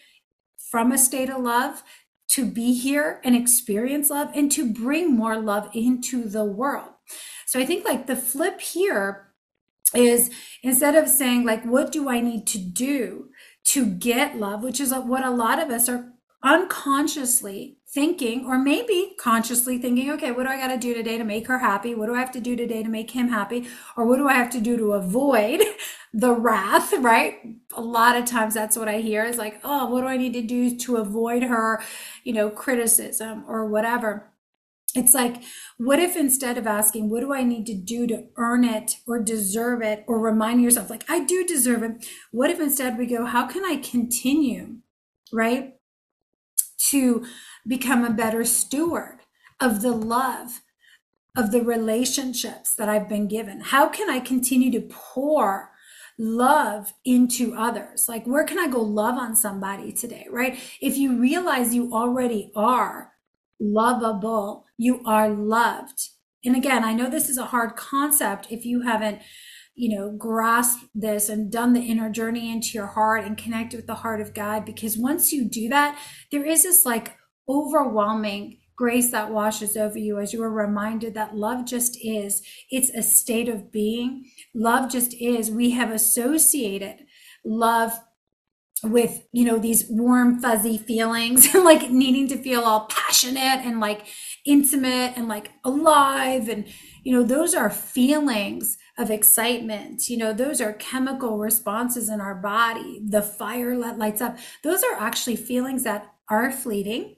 from 0.57 0.91
a 0.91 0.97
state 0.97 1.29
of 1.29 1.41
love 1.41 1.83
to 2.29 2.49
be 2.49 2.73
here 2.73 3.19
and 3.23 3.35
experience 3.35 4.09
love 4.09 4.29
and 4.33 4.51
to 4.53 4.71
bring 4.71 5.15
more 5.15 5.37
love 5.37 5.69
into 5.73 6.23
the 6.23 6.45
world. 6.45 6.89
So 7.45 7.59
I 7.59 7.65
think 7.65 7.85
like 7.85 8.07
the 8.07 8.15
flip 8.15 8.61
here 8.61 9.30
is 9.93 10.29
instead 10.63 10.95
of 10.95 11.09
saying 11.09 11.45
like 11.45 11.63
what 11.63 11.91
do 11.91 12.09
I 12.09 12.21
need 12.21 12.47
to 12.47 12.57
do 12.57 13.29
to 13.63 13.85
get 13.85 14.37
love, 14.37 14.63
which 14.63 14.79
is 14.79 14.93
what 14.93 15.25
a 15.25 15.29
lot 15.29 15.61
of 15.61 15.69
us 15.69 15.87
are 15.87 16.11
unconsciously 16.43 17.77
thinking 17.87 18.45
or 18.45 18.57
maybe 18.57 19.13
consciously 19.19 19.77
thinking 19.77 20.09
okay 20.09 20.31
what 20.31 20.43
do 20.43 20.49
i 20.49 20.57
got 20.57 20.69
to 20.69 20.77
do 20.77 20.93
today 20.93 21.17
to 21.17 21.23
make 21.23 21.47
her 21.47 21.59
happy? 21.59 21.93
What 21.93 22.07
do 22.07 22.15
i 22.15 22.19
have 22.19 22.31
to 22.31 22.39
do 22.39 22.55
today 22.55 22.81
to 22.83 22.89
make 22.89 23.11
him 23.11 23.29
happy? 23.29 23.67
Or 23.95 24.05
what 24.05 24.17
do 24.17 24.27
i 24.27 24.33
have 24.33 24.49
to 24.51 24.61
do 24.61 24.77
to 24.77 24.93
avoid 24.93 25.61
the 26.13 26.33
wrath 26.33 26.93
right? 26.99 27.35
A 27.73 27.81
lot 27.81 28.15
of 28.15 28.25
times 28.25 28.53
that's 28.53 28.77
what 28.77 28.87
i 28.87 28.99
hear 28.99 29.25
is 29.25 29.37
like 29.37 29.59
oh 29.63 29.87
what 29.87 30.01
do 30.01 30.07
i 30.07 30.17
need 30.17 30.33
to 30.33 30.41
do 30.41 30.75
to 30.77 30.97
avoid 30.97 31.43
her 31.43 31.81
you 32.23 32.33
know 32.33 32.49
criticism 32.49 33.43
or 33.47 33.67
whatever 33.67 34.30
it's 34.93 35.13
like, 35.13 35.41
what 35.77 35.99
if 35.99 36.15
instead 36.15 36.57
of 36.57 36.67
asking, 36.67 37.09
what 37.09 37.21
do 37.21 37.33
I 37.33 37.43
need 37.43 37.65
to 37.67 37.73
do 37.73 38.05
to 38.07 38.25
earn 38.35 38.63
it 38.63 38.97
or 39.07 39.19
deserve 39.19 39.81
it 39.81 40.03
or 40.07 40.19
remind 40.19 40.61
yourself, 40.61 40.89
like, 40.89 41.05
I 41.09 41.23
do 41.23 41.45
deserve 41.45 41.83
it? 41.83 42.05
What 42.31 42.49
if 42.49 42.59
instead 42.59 42.97
we 42.97 43.05
go, 43.05 43.25
how 43.25 43.47
can 43.47 43.63
I 43.63 43.77
continue, 43.77 44.77
right, 45.31 45.75
to 46.89 47.25
become 47.65 48.03
a 48.03 48.11
better 48.11 48.43
steward 48.43 49.19
of 49.61 49.81
the 49.81 49.91
love, 49.91 50.61
of 51.37 51.51
the 51.51 51.61
relationships 51.61 52.75
that 52.75 52.89
I've 52.89 53.07
been 53.07 53.27
given? 53.27 53.61
How 53.61 53.87
can 53.87 54.09
I 54.09 54.19
continue 54.19 54.71
to 54.71 54.81
pour 54.81 55.71
love 56.19 56.93
into 57.05 57.55
others? 57.55 58.09
Like, 58.09 58.25
where 58.25 58.43
can 58.43 58.59
I 58.59 58.67
go 58.67 58.81
love 58.81 59.17
on 59.17 59.37
somebody 59.37 59.93
today, 59.93 60.27
right? 60.29 60.59
If 60.81 60.97
you 60.97 61.17
realize 61.17 61.73
you 61.73 61.93
already 61.93 62.51
are 62.55 63.10
lovable, 63.61 64.65
you 64.77 65.01
are 65.05 65.29
loved. 65.29 66.09
And 66.43 66.55
again, 66.55 66.83
I 66.83 66.93
know 66.93 67.09
this 67.09 67.29
is 67.29 67.37
a 67.37 67.45
hard 67.45 67.75
concept 67.75 68.47
if 68.49 68.65
you 68.65 68.81
haven't, 68.81 69.21
you 69.75 69.95
know, 69.95 70.11
grasped 70.11 70.85
this 70.95 71.29
and 71.29 71.51
done 71.51 71.73
the 71.73 71.81
inner 71.81 72.09
journey 72.09 72.51
into 72.51 72.69
your 72.73 72.87
heart 72.87 73.23
and 73.23 73.37
connect 73.37 73.73
with 73.73 73.85
the 73.85 73.95
heart 73.95 74.19
of 74.19 74.33
God. 74.33 74.65
Because 74.65 74.97
once 74.97 75.31
you 75.31 75.45
do 75.45 75.69
that, 75.69 75.97
there 76.31 76.45
is 76.45 76.63
this 76.63 76.85
like 76.85 77.15
overwhelming 77.47 78.57
grace 78.75 79.11
that 79.11 79.29
washes 79.29 79.77
over 79.77 79.99
you 79.99 80.17
as 80.19 80.33
you 80.33 80.41
are 80.41 80.49
reminded 80.49 81.13
that 81.13 81.35
love 81.35 81.65
just 81.65 81.95
is. 82.03 82.41
It's 82.71 82.89
a 82.89 83.03
state 83.03 83.47
of 83.47 83.71
being. 83.71 84.25
Love 84.55 84.89
just 84.89 85.13
is. 85.13 85.51
We 85.51 85.71
have 85.71 85.91
associated 85.91 87.05
love 87.45 87.91
with 88.83 89.23
you 89.31 89.45
know 89.45 89.57
these 89.57 89.85
warm 89.89 90.39
fuzzy 90.39 90.77
feelings 90.77 91.47
and 91.53 91.63
like 91.63 91.89
needing 91.89 92.27
to 92.27 92.37
feel 92.37 92.61
all 92.61 92.87
passionate 92.87 93.65
and 93.65 93.79
like 93.79 94.07
intimate 94.45 95.13
and 95.15 95.27
like 95.27 95.51
alive 95.63 96.49
and 96.49 96.65
you 97.03 97.11
know 97.11 97.23
those 97.23 97.53
are 97.53 97.69
feelings 97.69 98.77
of 98.97 99.09
excitement. 99.09 100.09
You 100.09 100.17
know 100.17 100.33
those 100.33 100.61
are 100.61 100.73
chemical 100.73 101.37
responses 101.37 102.09
in 102.09 102.21
our 102.21 102.35
body. 102.35 103.01
The 103.03 103.21
fire 103.21 103.77
that 103.79 103.97
lights 103.97 104.21
up. 104.21 104.37
Those 104.63 104.83
are 104.83 104.93
actually 104.93 105.35
feelings 105.35 105.83
that 105.83 106.13
are 106.31 106.51
fleeting 106.51 107.15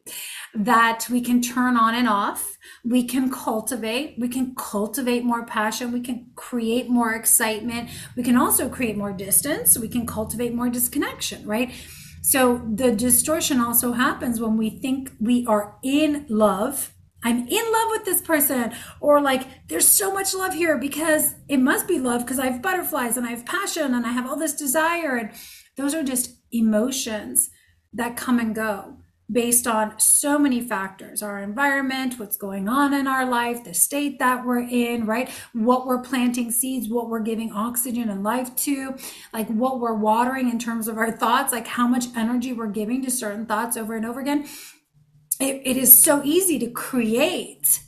that 0.54 1.08
we 1.10 1.22
can 1.22 1.42
turn 1.42 1.78
on 1.78 1.94
and 1.96 2.10
off. 2.10 2.58
We 2.84 3.04
can 3.04 3.32
cultivate 3.32 4.16
we 4.18 4.28
can 4.28 4.56
cultivate 4.56 5.24
more 5.24 5.46
passion. 5.46 5.92
We 5.92 6.02
can 6.02 6.32
create 6.36 6.90
more 6.90 7.14
excitement. 7.14 7.90
We 8.18 8.24
can 8.24 8.36
also 8.36 8.68
create 8.68 8.98
more 8.98 9.14
distance. 9.14 9.78
We 9.78 9.88
can 9.88 10.06
cultivate 10.06 10.54
more 10.54 10.70
disconnection 10.70 11.48
right? 11.48 11.72
So 12.24 12.62
the 12.74 12.92
distortion 12.92 13.60
also 13.60 13.92
happens 13.92 14.40
when 14.40 14.58
we 14.58 14.70
think 14.70 15.12
we 15.20 15.46
are 15.46 15.76
in 15.84 16.26
love. 16.30 16.94
I'm 17.22 17.48
in 17.48 17.72
love 17.72 17.90
with 17.92 18.06
this 18.06 18.22
person, 18.22 18.74
or 19.00 19.22
like 19.22 19.68
there's 19.68 19.88
so 19.88 20.14
much 20.14 20.34
love 20.34 20.54
here 20.54 20.78
because 20.78 21.36
it 21.48 21.58
must 21.58 21.88
be 21.88 22.00
love 22.00 22.22
because 22.22 22.40
I 22.40 22.48
have 22.48 22.62
butterflies 22.62 23.18
and 23.18 23.26
I 23.26 23.32
have 23.32 23.46
passion 23.46 23.94
and 23.94 24.06
I 24.06 24.12
have 24.12 24.28
all 24.28 24.38
this 24.38 24.54
desire. 24.54 25.16
And 25.16 25.32
those 25.78 25.94
are 25.94 26.04
just 26.04 26.38
emotions 26.52 27.50
that 27.94 28.18
come 28.18 28.40
and 28.40 28.56
go 28.56 28.98
based 29.34 29.68
on 29.68 30.00
so 30.00 30.40
many 30.40 30.62
factors 30.62 31.22
our 31.22 31.40
environment, 31.40 32.20
what's 32.20 32.38
going 32.38 32.70
on 32.70 32.94
in 32.94 33.08
our 33.08 33.26
life, 33.26 33.64
the 33.64 33.74
state 33.74 34.20
that 34.20 34.46
we're 34.46 34.62
in, 34.62 35.06
right? 35.06 35.30
What 35.52 35.86
we're 35.86 36.02
planting 36.02 36.52
seeds, 36.52 36.88
what 36.88 37.10
we're 37.10 37.20
giving 37.20 37.52
oxygen 37.52 38.10
and 38.10 38.24
life 38.24 38.56
to, 38.58 38.96
like 39.34 39.48
what 39.48 39.80
we're 39.80 39.96
watering 39.96 40.50
in 40.50 40.60
terms 40.60 40.88
of 40.88 40.98
our 40.98 41.12
thoughts, 41.12 41.52
like 41.52 41.68
how 41.68 41.88
much 41.88 42.06
energy 42.16 42.54
we're 42.54 42.68
giving 42.68 43.04
to 43.04 43.12
certain 43.12 43.46
thoughts 43.46 43.76
over 43.76 43.96
and 43.96 44.06
over 44.06 44.22
again 44.22 44.48
it, 45.40 45.62
it 45.66 45.78
is 45.78 46.02
so 46.02 46.22
easy 46.24 46.60
to 46.60 46.70
create 46.70 47.82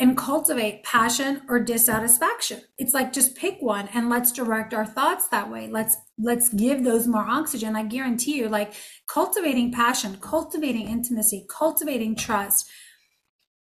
and 0.00 0.16
cultivate 0.16 0.82
passion 0.82 1.42
or 1.46 1.60
dissatisfaction. 1.60 2.62
It's 2.78 2.94
like 2.94 3.12
just 3.12 3.36
pick 3.36 3.58
one 3.60 3.86
and 3.92 4.08
let's 4.08 4.32
direct 4.32 4.72
our 4.72 4.86
thoughts 4.86 5.28
that 5.28 5.50
way. 5.50 5.68
Let's 5.68 5.96
let's 6.18 6.48
give 6.48 6.82
those 6.82 7.06
more 7.06 7.26
oxygen. 7.28 7.76
I 7.76 7.84
guarantee 7.84 8.36
you 8.36 8.48
like 8.48 8.72
cultivating 9.06 9.70
passion 9.70 10.16
cultivating 10.20 10.88
intimacy 10.88 11.46
cultivating 11.48 12.16
trust 12.16 12.68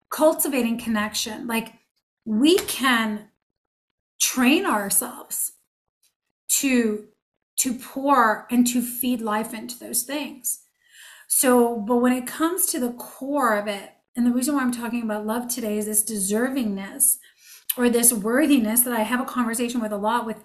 cultivating 0.10 0.80
connection 0.80 1.46
like 1.46 1.74
we 2.26 2.58
can 2.60 3.28
train 4.20 4.66
ourselves 4.66 5.52
to 6.48 7.08
to 7.58 7.74
pour 7.74 8.48
and 8.50 8.66
to 8.68 8.82
feed 8.82 9.20
life 9.20 9.54
into 9.54 9.78
those 9.78 10.04
things. 10.04 10.62
So, 11.28 11.78
but 11.82 11.98
when 11.98 12.14
it 12.14 12.26
comes 12.26 12.66
to 12.68 12.80
the 12.80 12.94
core 12.94 13.58
of 13.58 13.68
it, 13.68 13.92
and 14.20 14.28
the 14.28 14.34
reason 14.34 14.54
why 14.54 14.64
I'm 14.64 14.74
talking 14.74 15.02
about 15.02 15.26
love 15.26 15.48
today 15.48 15.78
is 15.78 15.86
this 15.86 16.04
deservingness 16.04 17.20
or 17.78 17.90
this 17.90 18.12
worthiness 18.12 18.82
that 18.82 18.92
I 18.92 19.04
have 19.04 19.22
a 19.22 19.24
conversation 19.24 19.80
with 19.80 19.94
a 19.94 19.98
lot 19.98 20.26
with 20.26 20.44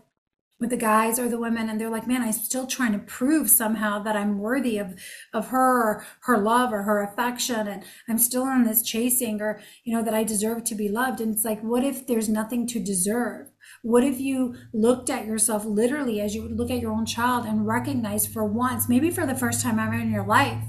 with 0.61 0.71
the 0.71 0.77
guys 0.77 1.19
or 1.19 1.29
the 1.29 1.41
women 1.41 1.69
and 1.69 1.81
they're 1.81 1.91
like 1.91 2.07
man 2.07 2.23
i'm 2.23 2.33
still 2.33 2.69
trying 2.69 2.93
to 2.93 2.99
prove 3.01 3.51
somehow 3.51 4.01
that 4.01 4.15
i'm 4.15 4.39
worthy 4.39 4.79
of 4.79 4.95
of 5.33 5.49
her 5.49 6.07
her 6.21 6.39
love 6.39 6.73
or 6.73 6.85
her 6.85 7.03
affection 7.03 7.67
and 7.67 7.83
i'm 8.09 8.17
still 8.17 8.45
on 8.45 8.63
this 8.63 8.81
chasing 8.81 9.43
or 9.43 9.61
you 9.83 9.93
know 9.93 10.05
that 10.05 10.15
i 10.15 10.23
deserve 10.23 10.63
to 10.63 10.77
be 10.77 10.89
loved. 10.89 11.21
And 11.21 11.35
it's 11.35 11.45
like 11.45 11.61
what 11.61 11.83
if 11.83 12.07
there's 12.07 12.29
nothing 12.29 12.69
to 12.69 12.79
deserve? 12.79 13.51
What 13.83 14.05
if 14.05 14.21
you 14.21 14.55
looked 14.73 15.11
at 15.11 15.27
yourself 15.27 15.65
literally 15.65 16.21
as 16.21 16.37
you 16.37 16.43
would 16.43 16.57
look 16.57 16.71
at 16.71 16.81
your 16.81 16.93
own 16.93 17.07
child 17.07 17.45
and 17.45 17.67
recognize 17.67 18.25
for 18.25 18.45
once 18.45 18.89
maybe 18.89 19.11
for 19.11 19.27
the 19.27 19.35
first 19.35 19.63
time 19.63 19.81
ever 19.81 19.95
in 19.95 20.13
your 20.13 20.25
life 20.25 20.63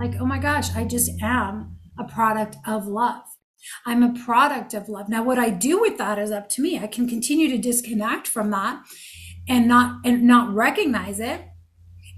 like, 0.00 0.14
oh 0.18 0.24
my 0.24 0.38
gosh, 0.38 0.74
I 0.74 0.84
just 0.84 1.10
am 1.20 1.76
a 2.00 2.04
product 2.04 2.56
of 2.66 2.86
love. 2.86 3.22
I'm 3.84 4.02
a 4.02 4.18
product 4.24 4.74
of 4.74 4.88
love. 4.88 5.08
Now, 5.08 5.22
what 5.22 5.38
I 5.38 5.50
do 5.50 5.80
with 5.80 5.98
that 5.98 6.18
is 6.18 6.30
up 6.30 6.48
to 6.50 6.62
me. 6.62 6.78
I 6.78 6.86
can 6.86 7.08
continue 7.08 7.48
to 7.50 7.58
disconnect 7.58 8.26
from 8.26 8.50
that 8.50 8.82
and 9.48 9.68
not 9.68 10.00
and 10.04 10.22
not 10.22 10.54
recognize 10.54 11.20
it. 11.20 11.42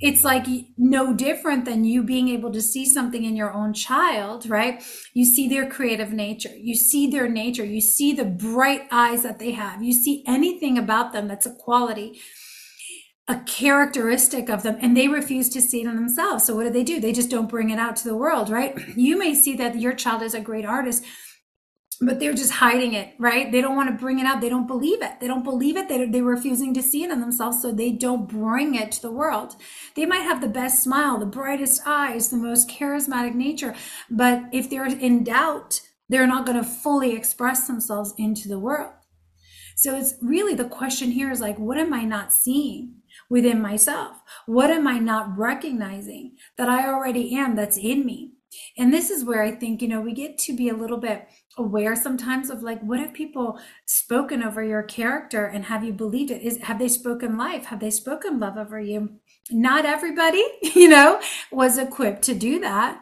It's 0.01 0.25
like 0.25 0.47
no 0.77 1.15
different 1.15 1.65
than 1.65 1.85
you 1.85 2.03
being 2.03 2.29
able 2.29 2.53
to 2.53 2.61
see 2.61 2.85
something 2.85 3.23
in 3.25 3.37
your 3.37 3.53
own 3.53 3.73
child, 3.73 4.49
right? 4.51 4.83
You 5.15 5.25
see 5.25 5.49
their 5.49 5.69
creative 5.69 6.13
nature. 6.13 6.55
You 6.57 6.75
see 6.75 7.07
their 7.07 7.29
nature. 7.29 7.65
You 7.65 7.81
see 7.81 8.13
the 8.13 8.25
bright 8.25 8.89
eyes 8.91 9.23
that 9.23 9.39
they 9.39 9.53
have. 9.53 9.81
You 9.81 9.93
see 9.93 10.25
anything 10.27 10.77
about 10.77 11.13
them 11.13 11.29
that's 11.29 11.47
a 11.47 11.55
quality 11.55 12.21
a 13.29 13.39
characteristic 13.41 14.51
of 14.51 14.63
them 14.63 14.77
and 14.81 14.97
they 14.97 15.09
refuse 15.09 15.49
to 15.51 15.61
see 15.61 15.83
it 15.83 15.87
in 15.87 15.95
themselves. 15.95 16.45
So 16.45 16.57
what 16.57 16.65
do 16.65 16.71
they 16.71 16.83
do? 16.83 17.01
They 17.01 17.13
just 17.13 17.31
don't 17.31 17.49
bring 17.49 17.71
it 17.71 17.79
out 17.79 17.97
to 17.97 18.05
the 18.05 18.17
world, 18.17 18.51
right? 18.51 18.77
You 18.97 19.19
may 19.19 19.35
see 19.35 19.55
that 19.57 19.81
your 19.81 19.95
child 19.95 20.23
is 20.23 20.35
a 20.35 20.41
great 20.41 20.65
artist, 20.65 21.05
but 22.01 22.19
they're 22.19 22.35
just 22.35 22.53
hiding 22.53 22.95
it, 22.95 23.15
right? 23.19 23.51
They 23.51 23.61
don't 23.61 23.77
want 23.77 23.89
to 23.91 24.03
bring 24.03 24.19
it 24.19 24.27
out. 24.27 24.41
They 24.41 24.49
don't 24.49 24.67
believe 24.67 25.03
it. 25.03 25.21
They 25.21 25.29
don't 25.29 25.45
believe 25.45 25.77
it. 25.77 25.89
They, 25.89 26.05
they're 26.07 26.25
refusing 26.25 26.75
to 26.75 26.83
see 26.83 27.05
it 27.05 27.11
in 27.11 27.21
themselves. 27.21 27.63
So 27.63 27.71
they 27.71 27.93
don't 27.93 28.29
bring 28.29 28.75
it 28.75 28.91
to 28.93 29.03
the 29.03 29.11
world. 29.13 29.55
They 29.95 30.05
might 30.05 30.23
have 30.23 30.41
the 30.41 30.49
best 30.49 30.83
smile, 30.83 31.19
the 31.19 31.27
brightest 31.27 31.83
eyes, 31.87 32.29
the 32.29 32.37
most 32.37 32.69
charismatic 32.69 33.35
nature. 33.35 33.75
But 34.11 34.43
if 34.53 34.69
they're 34.69 34.87
in 34.87 35.23
doubt, 35.23 35.81
they're 36.09 36.27
not 36.27 36.45
going 36.45 36.59
to 36.59 36.69
fully 36.69 37.15
express 37.15 37.67
themselves 37.67 38.15
into 38.19 38.49
the 38.49 38.59
world. 38.59 38.93
So 39.77 39.97
it's 39.97 40.15
really 40.21 40.55
the 40.55 40.65
question 40.65 41.13
here 41.13 41.31
is 41.31 41.41
like, 41.41 41.59
what 41.59 41.79
am 41.79 41.95
I 41.95 42.05
not 42.05 42.33
seeing? 42.33 43.02
Within 43.33 43.63
myself? 43.63 44.19
What 44.45 44.71
am 44.71 44.87
I 44.87 44.99
not 44.99 45.39
recognizing 45.39 46.37
that 46.59 46.69
I 46.69 46.87
already 46.87 47.35
am 47.35 47.57
that's 47.57 47.79
in 47.79 48.05
me? 48.05 48.33
And 48.77 48.93
this 48.93 49.09
is 49.09 49.25
where 49.25 49.43
I 49.43 49.53
think, 49.53 49.81
you 49.81 49.89
know, 49.89 50.03
we 50.03 50.13
get 50.13 50.37
to 50.41 50.55
be 50.55 50.69
a 50.69 50.77
little 50.77 50.99
bit 50.99 51.27
aware 51.57 51.97
sometimes 51.97 52.51
of 52.51 52.63
like, 52.63 52.83
what 52.83 53.01
have 53.01 53.15
people 53.15 53.59
spoken 53.87 54.43
over 54.43 54.63
your 54.63 54.83
character 54.83 55.47
and 55.47 55.65
have 55.65 55.83
you 55.83 55.95
believed 55.95 56.31
it? 56.31 56.43
Is 56.43 56.59
have 56.59 56.79
they 56.79 56.89
spoken 56.89 57.39
life? 57.39 57.65
Have 57.65 57.81
they 57.81 57.91
spoken 57.91 58.39
love 58.39 58.59
over 58.59 58.79
you? 58.79 59.19
Not 59.51 59.87
everybody, 59.87 60.45
you 60.75 60.91
know, 60.91 61.19
was 61.51 61.79
equipped 61.79 62.21
to 62.25 62.35
do 62.35 62.61
that. 62.61 63.01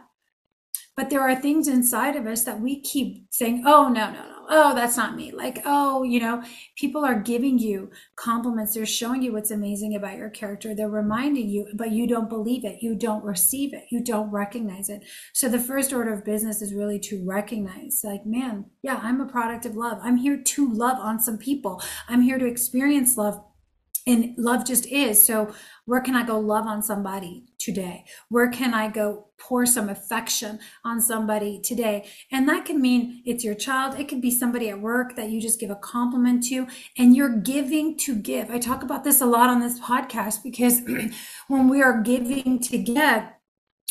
But 0.96 1.10
there 1.10 1.22
are 1.22 1.34
things 1.34 1.66
inside 1.66 2.14
of 2.14 2.28
us 2.28 2.44
that 2.44 2.60
we 2.60 2.80
keep 2.80 3.26
saying, 3.30 3.64
oh, 3.66 3.88
no, 3.88 4.12
no. 4.12 4.29
Oh, 4.52 4.74
that's 4.74 4.96
not 4.96 5.14
me. 5.14 5.30
Like, 5.30 5.60
oh, 5.64 6.02
you 6.02 6.18
know, 6.18 6.42
people 6.74 7.04
are 7.04 7.20
giving 7.20 7.56
you 7.56 7.92
compliments. 8.16 8.74
They're 8.74 8.84
showing 8.84 9.22
you 9.22 9.32
what's 9.32 9.52
amazing 9.52 9.94
about 9.94 10.16
your 10.16 10.28
character. 10.28 10.74
They're 10.74 10.88
reminding 10.90 11.48
you, 11.48 11.68
but 11.74 11.92
you 11.92 12.08
don't 12.08 12.28
believe 12.28 12.64
it. 12.64 12.82
You 12.82 12.96
don't 12.96 13.24
receive 13.24 13.72
it. 13.72 13.84
You 13.90 14.02
don't 14.02 14.28
recognize 14.32 14.88
it. 14.88 15.04
So 15.32 15.48
the 15.48 15.60
first 15.60 15.92
order 15.92 16.12
of 16.12 16.24
business 16.24 16.60
is 16.62 16.74
really 16.74 16.98
to 16.98 17.24
recognize, 17.24 18.00
like, 18.02 18.26
man, 18.26 18.64
yeah, 18.82 18.98
I'm 19.00 19.20
a 19.20 19.26
product 19.26 19.66
of 19.66 19.76
love. 19.76 20.00
I'm 20.02 20.16
here 20.16 20.42
to 20.42 20.72
love 20.72 20.98
on 20.98 21.20
some 21.20 21.38
people. 21.38 21.80
I'm 22.08 22.22
here 22.22 22.38
to 22.38 22.46
experience 22.46 23.16
love 23.16 23.40
and 24.06 24.34
love 24.36 24.66
just 24.66 24.86
is 24.86 25.24
so 25.26 25.52
where 25.84 26.00
can 26.00 26.14
i 26.16 26.24
go 26.24 26.38
love 26.38 26.66
on 26.66 26.82
somebody 26.82 27.44
today? 27.60 28.04
Where 28.28 28.48
can 28.48 28.74
i 28.74 28.88
go 28.88 29.28
pour 29.38 29.66
some 29.66 29.88
affection 29.88 30.58
on 30.84 31.00
somebody 31.00 31.60
today? 31.60 32.08
And 32.32 32.48
that 32.48 32.64
can 32.64 32.80
mean 32.80 33.22
it's 33.24 33.44
your 33.44 33.54
child. 33.54 33.98
It 33.98 34.08
could 34.08 34.20
be 34.20 34.30
somebody 34.30 34.68
at 34.68 34.80
work 34.80 35.16
that 35.16 35.30
you 35.30 35.40
just 35.40 35.60
give 35.60 35.70
a 35.70 35.76
compliment 35.76 36.42
to 36.44 36.66
and 36.98 37.14
you're 37.14 37.36
giving 37.36 37.96
to 37.98 38.16
give. 38.16 38.50
I 38.50 38.58
talk 38.58 38.82
about 38.82 39.04
this 39.04 39.20
a 39.20 39.26
lot 39.26 39.50
on 39.50 39.60
this 39.60 39.78
podcast 39.78 40.42
because 40.42 40.80
when 41.48 41.68
we 41.68 41.82
are 41.82 42.02
giving 42.02 42.58
to 42.60 42.78
get 42.78 43.38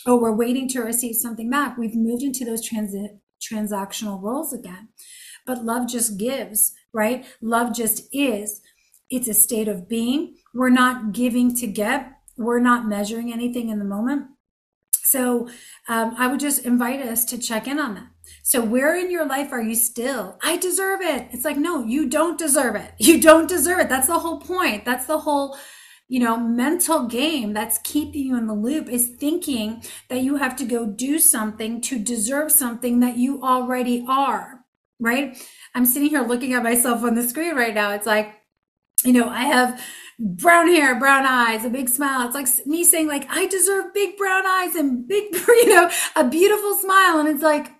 or 0.05 0.19
we're 0.19 0.35
waiting 0.35 0.67
to 0.69 0.81
receive 0.81 1.15
something 1.15 1.49
back 1.49 1.77
we've 1.77 1.95
moved 1.95 2.23
into 2.23 2.45
those 2.45 2.67
transactional 2.67 4.21
roles 4.21 4.53
again. 4.53 4.89
But 5.45 5.63
love 5.63 5.87
just 5.87 6.17
gives 6.17 6.73
right? 6.93 7.25
Love 7.41 7.75
just 7.75 8.07
is. 8.11 8.61
It's 9.09 9.27
a 9.27 9.33
state 9.33 9.67
of 9.67 9.87
being. 9.87 10.35
We're 10.53 10.69
not 10.69 11.11
giving 11.11 11.55
to 11.57 11.67
get, 11.67 12.13
we're 12.39 12.59
not 12.59 12.87
measuring 12.87 13.31
anything 13.31 13.69
in 13.69 13.79
the 13.79 13.85
moment. 13.85 14.27
So 15.03 15.49
um, 15.87 16.15
I 16.17 16.27
would 16.27 16.39
just 16.39 16.65
invite 16.65 17.01
us 17.01 17.25
to 17.25 17.37
check 17.37 17.67
in 17.67 17.79
on 17.79 17.95
that. 17.95 18.07
So 18.43 18.63
where 18.63 18.95
in 18.95 19.11
your 19.11 19.25
life 19.25 19.51
are 19.51 19.61
you 19.61 19.75
still? 19.75 20.37
I 20.43 20.57
deserve 20.57 21.01
it. 21.01 21.27
It's 21.31 21.43
like, 21.43 21.57
no, 21.57 21.83
you 21.83 22.07
don't 22.07 22.37
deserve 22.37 22.75
it. 22.75 22.93
You 22.99 23.19
don't 23.19 23.49
deserve 23.49 23.79
it. 23.79 23.89
That's 23.89 24.07
the 24.07 24.19
whole 24.19 24.39
point. 24.39 24.85
That's 24.85 25.07
the 25.07 25.19
whole, 25.19 25.57
you 26.07 26.19
know, 26.19 26.37
mental 26.37 27.07
game 27.07 27.53
that's 27.53 27.79
keeping 27.83 28.21
you 28.21 28.37
in 28.37 28.45
the 28.45 28.53
loop 28.53 28.87
is 28.87 29.15
thinking 29.19 29.83
that 30.09 30.21
you 30.21 30.35
have 30.35 30.55
to 30.57 30.65
go 30.65 30.85
do 30.85 31.17
something 31.17 31.81
to 31.81 31.97
deserve 31.97 32.51
something 32.51 32.99
that 32.99 33.17
you 33.17 33.41
already 33.41 34.05
are, 34.07 34.61
right? 34.99 35.37
I'm 35.73 35.85
sitting 35.85 36.09
here 36.09 36.21
looking 36.21 36.53
at 36.53 36.63
myself 36.63 37.03
on 37.03 37.15
the 37.15 37.27
screen 37.27 37.55
right 37.55 37.73
now. 37.73 37.93
It's 37.93 38.07
like, 38.07 38.35
you 39.03 39.13
know, 39.13 39.27
I 39.27 39.45
have 39.45 39.81
brown 40.19 40.67
hair, 40.67 40.99
brown 40.99 41.25
eyes, 41.25 41.63
a 41.63 41.69
big 41.69 41.89
smile. 41.89 42.25
It's 42.25 42.35
like 42.35 42.67
me 42.67 42.83
saying 42.83 43.07
like, 43.07 43.25
I 43.29 43.47
deserve 43.47 43.93
big 43.93 44.17
brown 44.17 44.45
eyes 44.45 44.75
and 44.75 45.07
big, 45.07 45.33
you 45.47 45.69
know, 45.69 45.89
a 46.15 46.27
beautiful 46.27 46.75
smile. 46.75 47.19
And 47.19 47.29
it's 47.29 47.43
like, 47.43 47.71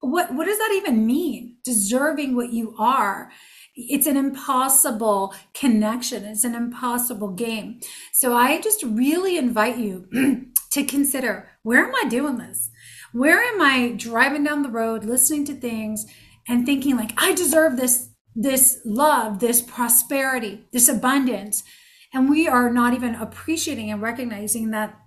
what, 0.00 0.32
what 0.32 0.46
does 0.46 0.58
that 0.58 0.72
even 0.74 1.06
mean? 1.06 1.56
Deserving 1.64 2.36
what 2.36 2.52
you 2.52 2.74
are. 2.78 3.30
It's 3.74 4.06
an 4.06 4.16
impossible 4.16 5.34
connection. 5.54 6.24
It's 6.24 6.44
an 6.44 6.54
impossible 6.54 7.32
game. 7.32 7.80
So 8.12 8.34
I 8.34 8.60
just 8.60 8.82
really 8.82 9.36
invite 9.36 9.78
you 9.78 10.06
to 10.70 10.84
consider, 10.84 11.48
where 11.62 11.84
am 11.84 11.94
I 11.94 12.08
doing 12.08 12.38
this? 12.38 12.70
Where 13.12 13.42
am 13.42 13.60
I 13.60 13.94
driving 13.96 14.44
down 14.44 14.62
the 14.62 14.68
road, 14.68 15.04
listening 15.04 15.44
to 15.46 15.54
things 15.54 16.06
and 16.46 16.64
thinking 16.64 16.96
like, 16.96 17.12
I 17.16 17.34
deserve 17.34 17.76
this 17.76 18.10
this 18.40 18.80
love, 18.84 19.40
this 19.40 19.60
prosperity, 19.60 20.64
this 20.72 20.88
abundance. 20.88 21.64
And 22.12 22.30
we 22.30 22.48
are 22.48 22.70
not 22.70 22.94
even 22.94 23.14
appreciating 23.14 23.90
and 23.90 24.00
recognizing 24.00 24.70
that 24.70 24.98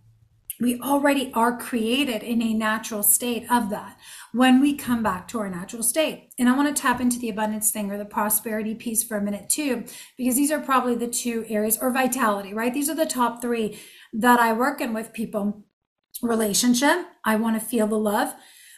we 0.62 0.80
already 0.80 1.32
are 1.34 1.58
created 1.58 2.22
in 2.22 2.42
a 2.42 2.54
natural 2.54 3.02
state 3.02 3.52
of 3.52 3.72
that 3.72 3.98
when 4.32 4.62
we 4.62 4.76
come 4.76 5.02
back 5.02 5.28
to 5.28 5.40
our 5.40 5.50
natural 5.50 5.82
state. 5.82 6.30
And 6.38 6.48
I 6.48 6.56
want 6.56 6.74
to 6.74 6.80
tap 6.80 7.02
into 7.02 7.18
the 7.18 7.30
abundance 7.30 7.72
thing 7.72 7.90
or 7.90 7.98
the 7.98 8.06
prosperity 8.06 8.76
piece 8.76 9.04
for 9.04 9.18
a 9.18 9.24
minute 9.24 9.50
too, 9.50 9.86
because 10.18 10.36
these 10.36 10.52
are 10.52 10.60
probably 10.60 10.94
the 10.94 11.08
two 11.08 11.46
areas 11.50 11.80
or 11.82 11.92
vitality, 11.92 12.54
right? 12.54 12.74
These 12.74 12.90
are 12.90 12.96
the 12.96 13.08
top 13.08 13.42
three 13.42 13.80
that 14.14 14.40
I 14.40 14.54
work 14.54 14.80
in 14.80 14.94
with 14.94 15.14
people. 15.14 15.66
Relationship, 16.22 17.08
I 17.26 17.36
want 17.38 17.60
to 17.60 17.66
feel 17.66 17.88
the 17.88 17.98
love. 17.98 18.36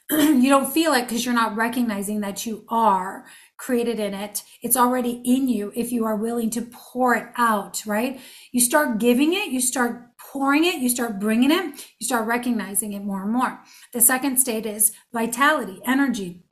you 0.12 0.48
don't 0.48 0.72
feel 0.72 0.94
it 0.94 1.02
because 1.04 1.26
you're 1.26 1.34
not 1.34 1.58
recognizing 1.58 2.22
that 2.22 2.46
you 2.46 2.66
are 2.70 3.26
created 3.64 3.98
in 3.98 4.14
it. 4.14 4.44
It's 4.62 4.76
already 4.76 5.22
in 5.24 5.48
you 5.48 5.72
if 5.74 5.94
you 5.94 6.04
are 6.06 6.18
willing 6.18 6.50
to 6.50 6.62
pour 6.62 7.16
it 7.16 7.28
out, 7.38 7.82
right? 7.86 8.20
You 8.52 8.60
start 8.60 8.98
giving 8.98 9.34
it, 9.34 9.48
you 9.48 9.62
start 9.62 10.18
pouring 10.18 10.66
it, 10.66 10.82
you 10.82 10.90
start 10.90 11.18
bringing 11.18 11.50
it, 11.50 11.86
you 11.98 12.06
start 12.06 12.28
recognizing 12.28 12.92
it 12.92 13.04
more 13.04 13.24
and 13.24 13.32
more. 13.32 13.62
The 13.94 14.02
second 14.02 14.38
state 14.38 14.66
is 14.66 14.92
vitality, 15.14 15.80
energy 15.86 16.43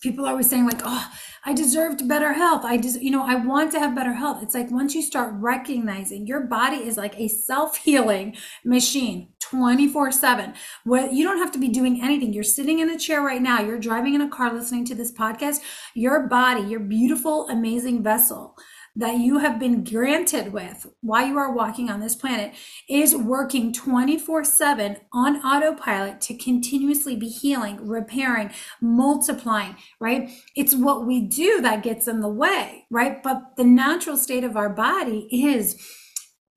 people 0.00 0.24
are 0.24 0.30
always 0.30 0.48
saying 0.48 0.64
like 0.64 0.80
oh 0.84 1.08
i 1.44 1.52
deserved 1.52 2.08
better 2.08 2.32
health. 2.32 2.64
I 2.64 2.78
just 2.78 3.00
you 3.00 3.10
know 3.10 3.24
i 3.26 3.34
want 3.34 3.72
to 3.72 3.78
have 3.78 3.94
better 3.94 4.12
health. 4.12 4.42
It's 4.42 4.54
like 4.54 4.70
once 4.70 4.94
you 4.94 5.02
start 5.02 5.32
recognizing 5.34 6.26
your 6.26 6.40
body 6.40 6.76
is 6.76 6.96
like 6.96 7.18
a 7.18 7.28
self-healing 7.28 8.36
machine 8.64 9.28
24 9.40 10.12
7 10.12 10.54
where 10.84 11.10
you 11.10 11.24
don't 11.24 11.38
have 11.38 11.52
to 11.52 11.58
be 11.58 11.68
doing 11.68 12.02
anything. 12.02 12.32
You're 12.32 12.44
sitting 12.44 12.80
in 12.80 12.90
a 12.90 12.98
chair 12.98 13.22
right 13.22 13.42
now. 13.42 13.60
You're 13.60 13.78
driving 13.78 14.14
in 14.14 14.20
a 14.20 14.28
car 14.28 14.52
listening 14.52 14.84
to 14.86 14.94
this 14.94 15.12
podcast. 15.12 15.58
Your 15.94 16.26
body 16.28 16.62
your 16.62 16.80
beautiful 16.80 17.48
amazing 17.48 18.02
vessel 18.02 18.54
that 18.96 19.18
you 19.18 19.38
have 19.38 19.58
been 19.60 19.84
granted 19.84 20.52
with 20.52 20.86
while 21.00 21.26
you 21.26 21.38
are 21.38 21.52
walking 21.52 21.88
on 21.88 22.00
this 22.00 22.16
planet 22.16 22.54
is 22.88 23.16
working 23.16 23.72
24 23.72 24.44
7 24.44 24.96
on 25.12 25.36
autopilot 25.36 26.20
to 26.22 26.34
continuously 26.34 27.14
be 27.14 27.28
healing, 27.28 27.86
repairing, 27.86 28.50
multiplying, 28.80 29.76
right? 30.00 30.30
It's 30.56 30.74
what 30.74 31.06
we 31.06 31.20
do 31.20 31.60
that 31.60 31.82
gets 31.82 32.08
in 32.08 32.20
the 32.20 32.28
way, 32.28 32.86
right? 32.90 33.22
But 33.22 33.56
the 33.56 33.64
natural 33.64 34.16
state 34.16 34.44
of 34.44 34.56
our 34.56 34.68
body 34.70 35.28
is 35.30 35.76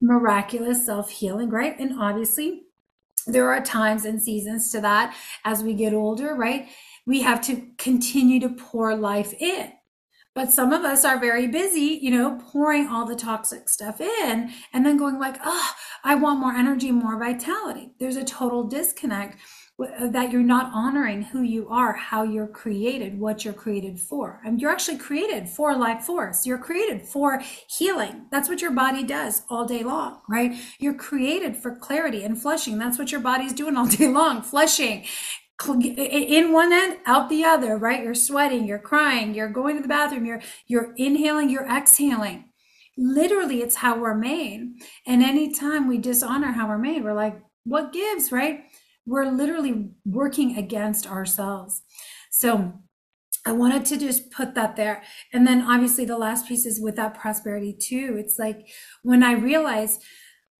miraculous 0.01 0.85
self 0.85 1.09
healing, 1.09 1.49
right? 1.49 1.77
And 1.79 1.99
obviously, 1.99 2.63
there 3.27 3.51
are 3.51 3.61
times 3.61 4.05
and 4.05 4.21
seasons 4.21 4.71
to 4.71 4.81
that 4.81 5.15
as 5.45 5.63
we 5.63 5.73
get 5.73 5.93
older, 5.93 6.35
right? 6.35 6.67
We 7.05 7.21
have 7.21 7.41
to 7.41 7.67
continue 7.77 8.39
to 8.39 8.49
pour 8.49 8.95
life 8.95 9.33
in 9.33 9.71
but 10.33 10.51
some 10.51 10.71
of 10.71 10.83
us 10.83 11.03
are 11.03 11.19
very 11.19 11.47
busy, 11.47 11.99
you 12.01 12.11
know, 12.11 12.39
pouring 12.51 12.87
all 12.87 13.05
the 13.05 13.15
toxic 13.15 13.67
stuff 13.67 13.99
in 13.99 14.51
and 14.73 14.85
then 14.85 14.97
going 14.97 15.19
like, 15.19 15.37
oh, 15.43 15.71
I 16.03 16.15
want 16.15 16.39
more 16.39 16.53
energy, 16.53 16.91
more 16.91 17.19
vitality. 17.19 17.91
There's 17.99 18.15
a 18.15 18.23
total 18.23 18.63
disconnect 18.63 19.37
uh, 19.81 20.07
that 20.07 20.31
you're 20.31 20.41
not 20.41 20.71
honoring 20.73 21.23
who 21.23 21.41
you 21.41 21.67
are, 21.69 21.93
how 21.93 22.23
you're 22.23 22.47
created, 22.47 23.19
what 23.19 23.43
you're 23.43 23.53
created 23.53 23.99
for. 23.99 24.41
And 24.45 24.61
you're 24.61 24.71
actually 24.71 24.97
created 24.97 25.49
for 25.49 25.75
life 25.75 26.03
force. 26.03 26.45
You're 26.45 26.57
created 26.57 27.01
for 27.01 27.41
healing. 27.67 28.27
That's 28.31 28.47
what 28.47 28.61
your 28.61 28.71
body 28.71 29.03
does 29.03 29.41
all 29.49 29.65
day 29.65 29.83
long, 29.83 30.21
right? 30.29 30.53
You're 30.79 30.93
created 30.93 31.57
for 31.57 31.75
clarity 31.75 32.23
and 32.23 32.39
flushing. 32.39 32.77
That's 32.77 32.99
what 32.99 33.11
your 33.11 33.21
body's 33.21 33.53
doing 33.53 33.75
all 33.75 33.85
day 33.97 34.07
long, 34.07 34.41
flushing, 34.41 35.05
in 35.67 36.51
one 36.51 36.73
end 36.73 36.97
out 37.05 37.29
the 37.29 37.43
other 37.43 37.77
right? 37.77 38.03
You're 38.03 38.15
sweating 38.15 38.65
you're 38.65 38.79
crying 38.79 39.33
you're 39.33 39.49
going 39.49 39.75
to 39.75 39.81
the 39.81 39.87
bathroom 39.87 40.25
you're 40.25 40.41
you're 40.67 40.93
inhaling 40.97 41.49
you're 41.49 41.67
exhaling. 41.67 42.45
Literally 42.97 43.61
it's 43.61 43.75
how 43.77 43.97
we're 43.97 44.15
made. 44.15 44.73
And 45.07 45.23
anytime 45.23 45.87
we 45.87 45.97
dishonor 45.97 46.51
how 46.51 46.67
we're 46.67 46.77
made 46.77 47.03
we're 47.03 47.13
like 47.13 47.41
what 47.63 47.93
gives 47.93 48.31
right? 48.31 48.65
We're 49.05 49.31
literally 49.31 49.89
working 50.05 50.57
against 50.57 51.09
ourselves. 51.09 51.81
So 52.29 52.73
I 53.45 53.51
wanted 53.51 53.85
to 53.85 53.97
just 53.97 54.31
put 54.31 54.53
that 54.55 54.75
there. 54.75 55.03
And 55.33 55.47
then 55.47 55.61
obviously 55.61 56.05
the 56.05 56.17
last 56.17 56.47
piece 56.47 56.65
is 56.65 56.79
with 56.79 56.95
that 56.97 57.19
prosperity 57.19 57.73
too. 57.73 58.15
It's 58.17 58.37
like 58.37 58.67
when 59.01 59.23
I 59.23 59.33
realized 59.33 60.03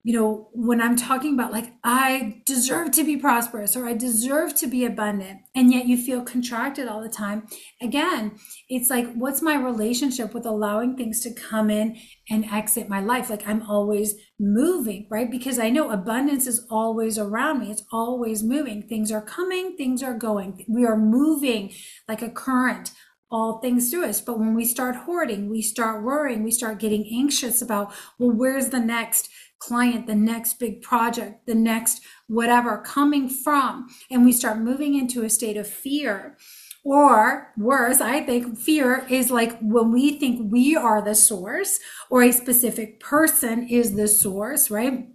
you 0.03 0.17
know, 0.17 0.49
when 0.53 0.81
I'm 0.81 0.95
talking 0.95 1.35
about 1.35 1.51
like, 1.51 1.73
I 1.83 2.41
deserve 2.45 2.91
to 2.91 3.03
be 3.03 3.17
prosperous 3.17 3.75
or 3.75 3.85
I 3.85 3.93
deserve 3.93 4.55
to 4.55 4.67
be 4.67 4.83
abundant, 4.85 5.41
and 5.53 5.71
yet 5.71 5.85
you 5.85 5.97
feel 5.97 6.23
contracted 6.23 6.87
all 6.87 7.01
the 7.01 7.09
time, 7.09 7.47
again, 7.81 8.37
it's 8.67 8.89
like, 8.89 9.11
what's 9.13 9.41
my 9.41 9.55
relationship 9.55 10.33
with 10.33 10.45
allowing 10.45 10.97
things 10.97 11.21
to 11.21 11.33
come 11.33 11.69
in 11.69 11.97
and 12.29 12.45
exit 12.45 12.89
my 12.89 12.99
life? 12.99 13.29
Like, 13.29 13.47
I'm 13.47 13.61
always 13.63 14.15
moving, 14.39 15.07
right? 15.11 15.29
Because 15.29 15.59
I 15.59 15.69
know 15.69 15.91
abundance 15.91 16.47
is 16.47 16.65
always 16.71 17.19
around 17.19 17.59
me, 17.59 17.71
it's 17.71 17.85
always 17.91 18.41
moving. 18.41 18.87
Things 18.87 19.11
are 19.11 19.21
coming, 19.21 19.77
things 19.77 20.01
are 20.01 20.17
going. 20.17 20.65
We 20.67 20.85
are 20.85 20.97
moving 20.97 21.73
like 22.07 22.21
a 22.23 22.29
current 22.29 22.91
all 23.31 23.59
things 23.59 23.89
through 23.89 24.05
us. 24.05 24.19
But 24.19 24.39
when 24.39 24.53
we 24.53 24.65
start 24.65 24.95
hoarding, 24.95 25.49
we 25.49 25.61
start 25.61 26.03
worrying, 26.03 26.43
we 26.43 26.51
start 26.51 26.79
getting 26.79 27.09
anxious 27.17 27.61
about, 27.61 27.93
well, 28.19 28.31
where's 28.31 28.69
the 28.69 28.79
next 28.79 29.29
client, 29.61 30.07
the 30.07 30.15
next 30.15 30.59
big 30.59 30.81
project, 30.81 31.45
the 31.45 31.55
next 31.55 32.01
whatever 32.27 32.79
coming 32.79 33.29
from, 33.29 33.87
and 34.09 34.25
we 34.25 34.31
start 34.31 34.57
moving 34.57 34.95
into 34.95 35.23
a 35.23 35.29
state 35.29 35.55
of 35.55 35.67
fear. 35.67 36.35
Or 36.83 37.53
worse, 37.57 38.01
I 38.01 38.21
think 38.21 38.57
fear 38.57 39.05
is 39.07 39.29
like 39.29 39.59
when 39.61 39.91
we 39.91 40.17
think 40.17 40.51
we 40.51 40.75
are 40.75 40.99
the 40.99 41.13
source 41.13 41.79
or 42.09 42.23
a 42.23 42.31
specific 42.31 42.99
person 42.99 43.67
is 43.67 43.95
the 43.95 44.07
source, 44.07 44.71
right? 44.71 45.07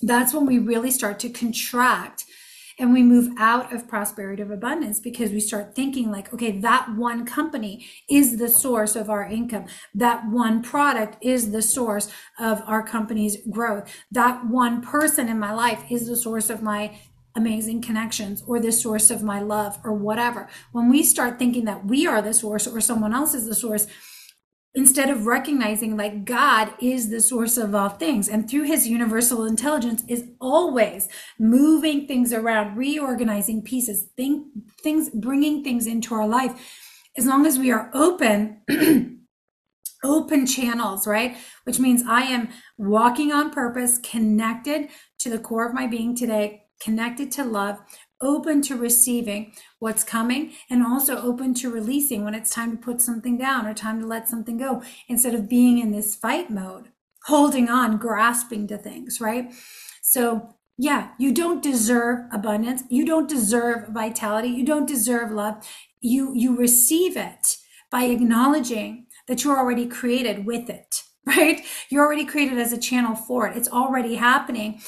That's 0.00 0.32
when 0.32 0.46
we 0.46 0.60
really 0.60 0.92
start 0.92 1.18
to 1.20 1.28
contract 1.28 2.24
and 2.78 2.92
we 2.92 3.02
move 3.02 3.32
out 3.38 3.72
of 3.72 3.88
prosperity 3.88 4.42
of 4.42 4.50
abundance 4.50 5.00
because 5.00 5.30
we 5.30 5.40
start 5.40 5.74
thinking 5.74 6.10
like 6.10 6.32
okay 6.32 6.52
that 6.60 6.94
one 6.94 7.26
company 7.26 7.86
is 8.08 8.38
the 8.38 8.48
source 8.48 8.96
of 8.96 9.10
our 9.10 9.24
income. 9.24 9.66
That 9.94 10.28
one 10.28 10.62
product 10.62 11.16
is 11.20 11.50
the 11.50 11.62
source 11.62 12.10
of 12.38 12.62
our 12.66 12.82
company's 12.82 13.38
growth. 13.50 13.92
That 14.10 14.46
one 14.46 14.82
person 14.82 15.28
in 15.28 15.38
my 15.38 15.52
life 15.52 15.84
is 15.90 16.06
the 16.06 16.16
source 16.16 16.50
of 16.50 16.62
my 16.62 16.98
amazing 17.34 17.80
connections 17.80 18.42
or 18.46 18.58
the 18.58 18.72
source 18.72 19.10
of 19.10 19.22
my 19.22 19.40
love 19.40 19.78
or 19.84 19.92
whatever. 19.92 20.48
When 20.72 20.88
we 20.88 21.02
start 21.02 21.38
thinking 21.38 21.64
that 21.66 21.84
we 21.84 22.06
are 22.06 22.20
the 22.20 22.34
source 22.34 22.66
or 22.66 22.80
someone 22.80 23.14
else 23.14 23.34
is 23.34 23.46
the 23.46 23.54
source 23.54 23.86
instead 24.78 25.10
of 25.10 25.26
recognizing 25.26 25.96
like 25.96 26.24
God 26.24 26.72
is 26.80 27.10
the 27.10 27.20
source 27.20 27.56
of 27.56 27.74
all 27.74 27.88
things 27.88 28.28
and 28.28 28.48
through 28.48 28.62
his 28.62 28.86
universal 28.86 29.44
intelligence 29.44 30.04
is 30.06 30.28
always 30.40 31.08
moving 31.36 32.06
things 32.06 32.32
around, 32.32 32.76
reorganizing 32.76 33.60
pieces, 33.60 34.06
think, 34.16 34.46
things, 34.80 35.10
bringing 35.10 35.64
things 35.64 35.88
into 35.88 36.14
our 36.14 36.28
life. 36.28 36.52
As 37.16 37.26
long 37.26 37.44
as 37.44 37.58
we 37.58 37.72
are 37.72 37.90
open, 37.92 38.60
open 40.04 40.46
channels, 40.46 41.08
right? 41.08 41.36
Which 41.64 41.80
means 41.80 42.04
I 42.06 42.22
am 42.22 42.48
walking 42.76 43.32
on 43.32 43.50
purpose, 43.50 43.98
connected 43.98 44.90
to 45.18 45.28
the 45.28 45.40
core 45.40 45.66
of 45.66 45.74
my 45.74 45.88
being 45.88 46.14
today, 46.14 46.66
connected 46.80 47.32
to 47.32 47.42
love, 47.42 47.80
open 48.20 48.62
to 48.62 48.76
receiving 48.76 49.52
what's 49.78 50.04
coming 50.04 50.52
and 50.68 50.84
also 50.84 51.20
open 51.20 51.54
to 51.54 51.70
releasing 51.70 52.24
when 52.24 52.34
it's 52.34 52.50
time 52.50 52.72
to 52.72 52.82
put 52.82 53.00
something 53.00 53.38
down 53.38 53.66
or 53.66 53.74
time 53.74 54.00
to 54.00 54.06
let 54.06 54.28
something 54.28 54.56
go 54.56 54.82
instead 55.08 55.34
of 55.34 55.48
being 55.48 55.78
in 55.78 55.92
this 55.92 56.14
fight 56.14 56.50
mode, 56.50 56.88
holding 57.24 57.68
on, 57.68 57.96
grasping 57.96 58.66
to 58.66 58.76
things, 58.78 59.20
right? 59.20 59.52
So, 60.02 60.54
yeah, 60.76 61.10
you 61.18 61.32
don't 61.32 61.62
deserve 61.62 62.20
abundance. 62.32 62.84
You 62.88 63.04
don't 63.04 63.28
deserve 63.28 63.88
vitality. 63.88 64.48
You 64.48 64.64
don't 64.64 64.86
deserve 64.86 65.32
love. 65.32 65.66
You 66.00 66.32
you 66.34 66.56
receive 66.56 67.16
it 67.16 67.56
by 67.90 68.04
acknowledging 68.04 69.06
that 69.26 69.42
you're 69.42 69.58
already 69.58 69.86
created 69.86 70.46
with 70.46 70.70
it 70.70 71.02
right? 71.36 71.64
You're 71.90 72.04
already 72.04 72.24
created 72.24 72.58
as 72.58 72.72
a 72.72 72.78
channel 72.78 73.14
for 73.14 73.46
it. 73.46 73.56
It's 73.56 73.68
already 73.68 74.14
happening 74.14 74.80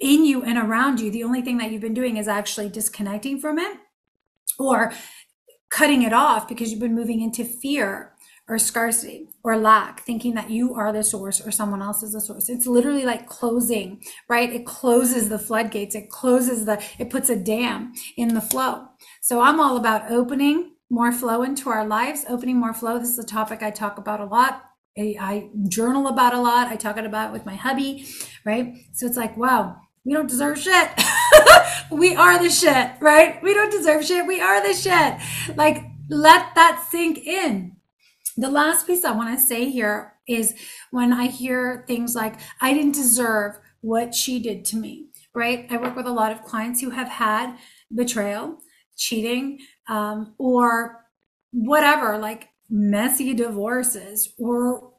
in 0.00 0.24
you 0.24 0.42
and 0.42 0.58
around 0.58 1.00
you. 1.00 1.10
The 1.10 1.24
only 1.24 1.42
thing 1.42 1.58
that 1.58 1.70
you've 1.70 1.82
been 1.82 1.94
doing 1.94 2.16
is 2.16 2.28
actually 2.28 2.68
disconnecting 2.68 3.40
from 3.40 3.58
it 3.58 3.78
or 4.58 4.92
cutting 5.70 6.02
it 6.02 6.12
off 6.12 6.48
because 6.48 6.70
you've 6.70 6.80
been 6.80 6.94
moving 6.94 7.20
into 7.20 7.44
fear 7.44 8.14
or 8.48 8.58
scarcity 8.58 9.28
or 9.44 9.58
lack, 9.58 10.00
thinking 10.00 10.34
that 10.34 10.48
you 10.48 10.74
are 10.74 10.90
the 10.90 11.04
source 11.04 11.44
or 11.46 11.50
someone 11.50 11.82
else 11.82 12.02
is 12.02 12.12
the 12.12 12.20
source. 12.20 12.48
It's 12.48 12.66
literally 12.66 13.04
like 13.04 13.26
closing, 13.26 14.02
right? 14.28 14.50
It 14.50 14.64
closes 14.64 15.28
the 15.28 15.38
floodgates. 15.38 15.94
It 15.94 16.08
closes 16.08 16.64
the, 16.64 16.82
it 16.98 17.10
puts 17.10 17.28
a 17.28 17.36
dam 17.36 17.92
in 18.16 18.28
the 18.28 18.40
flow. 18.40 18.86
So 19.20 19.40
I'm 19.40 19.60
all 19.60 19.76
about 19.76 20.10
opening 20.10 20.72
more 20.88 21.12
flow 21.12 21.42
into 21.42 21.68
our 21.68 21.86
lives, 21.86 22.24
opening 22.28 22.58
more 22.58 22.72
flow. 22.72 22.98
This 22.98 23.10
is 23.10 23.18
a 23.18 23.26
topic 23.26 23.62
I 23.62 23.70
talk 23.70 23.98
about 23.98 24.20
a 24.20 24.24
lot. 24.24 24.64
I, 24.98 25.50
journal 25.68 26.08
about 26.08 26.34
a 26.34 26.40
lot. 26.40 26.68
I 26.68 26.76
talk 26.76 26.96
about 26.96 27.28
it 27.28 27.32
with 27.32 27.46
my 27.46 27.54
hubby, 27.54 28.06
right? 28.44 28.74
So 28.94 29.06
it's 29.06 29.16
like, 29.16 29.36
wow, 29.36 29.76
we 30.08 30.14
don't 30.14 30.26
deserve 30.26 30.58
shit. 30.58 30.88
we 31.90 32.16
are 32.16 32.42
the 32.42 32.48
shit, 32.48 32.92
right? 32.98 33.42
We 33.42 33.52
don't 33.52 33.70
deserve 33.70 34.06
shit. 34.06 34.26
We 34.26 34.40
are 34.40 34.66
the 34.66 34.72
shit. 34.72 35.54
Like, 35.54 35.84
let 36.08 36.54
that 36.54 36.86
sink 36.90 37.18
in. 37.18 37.76
The 38.38 38.50
last 38.50 38.86
piece 38.86 39.04
I 39.04 39.12
want 39.12 39.38
to 39.38 39.44
say 39.44 39.68
here 39.68 40.14
is 40.26 40.54
when 40.92 41.12
I 41.12 41.26
hear 41.26 41.84
things 41.86 42.14
like, 42.14 42.40
I 42.62 42.72
didn't 42.72 42.94
deserve 42.94 43.58
what 43.82 44.14
she 44.14 44.38
did 44.38 44.64
to 44.66 44.76
me, 44.76 45.08
right? 45.34 45.66
I 45.68 45.76
work 45.76 45.94
with 45.94 46.06
a 46.06 46.12
lot 46.12 46.32
of 46.32 46.42
clients 46.42 46.80
who 46.80 46.88
have 46.88 47.08
had 47.08 47.58
betrayal, 47.94 48.60
cheating, 48.96 49.58
um, 49.90 50.32
or 50.38 51.04
whatever, 51.50 52.16
like 52.16 52.48
messy 52.70 53.34
divorces 53.34 54.32
or 54.38 54.94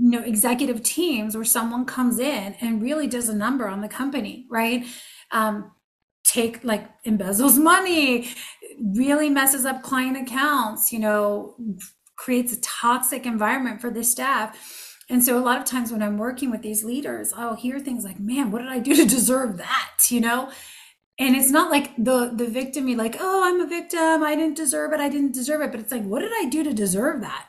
you 0.00 0.10
know 0.10 0.22
executive 0.22 0.82
teams 0.82 1.34
where 1.34 1.44
someone 1.44 1.84
comes 1.84 2.18
in 2.18 2.54
and 2.60 2.82
really 2.82 3.06
does 3.06 3.28
a 3.28 3.34
number 3.34 3.68
on 3.68 3.80
the 3.80 3.88
company 3.88 4.46
right? 4.50 4.84
Um, 5.32 5.72
take 6.24 6.62
like 6.64 6.88
embezzles 7.04 7.60
money 7.60 8.28
really 8.94 9.28
messes 9.30 9.64
up 9.64 9.82
client 9.82 10.16
accounts 10.16 10.92
you 10.92 10.98
know 10.98 11.56
creates 12.20 12.52
a 12.52 12.60
toxic 12.60 13.24
environment 13.24 13.80
for 13.80 13.90
the 13.90 14.04
staff. 14.04 14.98
And 15.08 15.24
so 15.24 15.38
a 15.38 15.40
lot 15.40 15.58
of 15.58 15.64
times 15.64 15.90
when 15.90 16.02
i'm 16.02 16.18
working 16.18 16.50
with 16.50 16.62
these 16.62 16.84
leaders 16.84 17.32
i'll 17.36 17.56
hear 17.56 17.80
things 17.80 18.04
like 18.04 18.20
man 18.20 18.50
what 18.50 18.60
did 18.60 18.68
i 18.70 18.78
do 18.78 18.94
to 18.94 19.04
deserve 19.06 19.56
that? 19.56 19.96
You 20.10 20.20
know? 20.20 20.50
And 21.18 21.36
it's 21.36 21.50
not 21.50 21.70
like 21.70 21.96
the 21.96 22.32
the 22.34 22.46
victim 22.46 22.88
you 22.88 22.96
like 22.96 23.16
oh 23.18 23.42
i'm 23.44 23.60
a 23.60 23.66
victim. 23.66 24.22
I 24.22 24.34
didn't 24.36 24.56
deserve 24.56 24.92
it. 24.92 25.00
I 25.00 25.08
didn't 25.08 25.34
deserve 25.34 25.62
it. 25.62 25.70
But 25.70 25.80
it's 25.80 25.92
like 25.92 26.04
what 26.04 26.20
did 26.20 26.32
i 26.34 26.44
do 26.50 26.62
to 26.64 26.72
deserve 26.74 27.22
that 27.22 27.46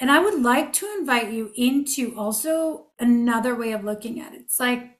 and 0.00 0.10
I 0.10 0.20
would 0.20 0.40
like 0.42 0.72
to 0.74 0.86
invite 0.98 1.32
you 1.32 1.52
into 1.56 2.16
also 2.16 2.86
another 2.98 3.54
way 3.54 3.72
of 3.72 3.84
looking 3.84 4.20
at 4.20 4.34
it. 4.34 4.40
It's 4.40 4.60
like, 4.60 4.98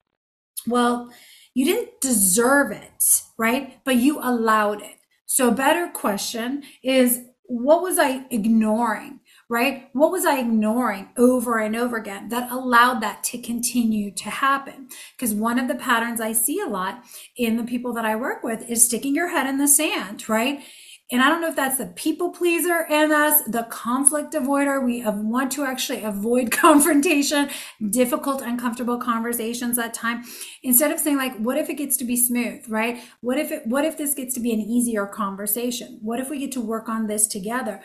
well, 0.66 1.10
you 1.54 1.64
didn't 1.64 2.00
deserve 2.00 2.72
it, 2.72 3.22
right? 3.36 3.80
But 3.84 3.96
you 3.96 4.20
allowed 4.22 4.82
it. 4.82 4.96
So, 5.26 5.48
a 5.48 5.52
better 5.52 5.88
question 5.88 6.62
is 6.82 7.20
what 7.44 7.80
was 7.80 7.98
I 7.98 8.26
ignoring, 8.30 9.20
right? 9.48 9.88
What 9.94 10.10
was 10.10 10.26
I 10.26 10.38
ignoring 10.38 11.08
over 11.16 11.58
and 11.58 11.74
over 11.74 11.96
again 11.96 12.28
that 12.28 12.52
allowed 12.52 13.00
that 13.00 13.24
to 13.24 13.38
continue 13.38 14.10
to 14.12 14.30
happen? 14.30 14.88
Because 15.16 15.34
one 15.34 15.58
of 15.58 15.66
the 15.66 15.74
patterns 15.74 16.20
I 16.20 16.32
see 16.32 16.60
a 16.60 16.66
lot 16.66 17.04
in 17.36 17.56
the 17.56 17.64
people 17.64 17.94
that 17.94 18.04
I 18.04 18.16
work 18.16 18.42
with 18.42 18.68
is 18.68 18.84
sticking 18.84 19.14
your 19.14 19.28
head 19.28 19.46
in 19.46 19.56
the 19.56 19.66
sand, 19.66 20.28
right? 20.28 20.62
And 21.10 21.22
I 21.22 21.30
don't 21.30 21.40
know 21.40 21.48
if 21.48 21.56
that's 21.56 21.78
the 21.78 21.86
people 21.86 22.30
pleaser 22.30 22.86
in 22.90 23.12
us, 23.12 23.40
the 23.46 23.62
conflict 23.70 24.34
avoider. 24.34 24.84
We 24.84 25.02
want 25.06 25.50
to 25.52 25.64
actually 25.64 26.02
avoid 26.04 26.50
confrontation, 26.52 27.48
difficult, 27.90 28.42
uncomfortable 28.42 28.98
conversations 28.98 29.78
at 29.78 29.94
time. 29.94 30.24
Instead 30.62 30.90
of 30.90 31.00
saying 31.00 31.16
like, 31.16 31.36
what 31.38 31.56
if 31.56 31.70
it 31.70 31.78
gets 31.78 31.96
to 31.98 32.04
be 32.04 32.16
smooth, 32.16 32.68
right? 32.68 33.02
What 33.22 33.38
if 33.38 33.50
it, 33.50 33.66
what 33.66 33.86
if 33.86 33.96
this 33.96 34.12
gets 34.12 34.34
to 34.34 34.40
be 34.40 34.52
an 34.52 34.60
easier 34.60 35.06
conversation? 35.06 35.98
What 36.02 36.20
if 36.20 36.28
we 36.28 36.38
get 36.38 36.52
to 36.52 36.60
work 36.60 36.90
on 36.90 37.06
this 37.06 37.26
together? 37.26 37.80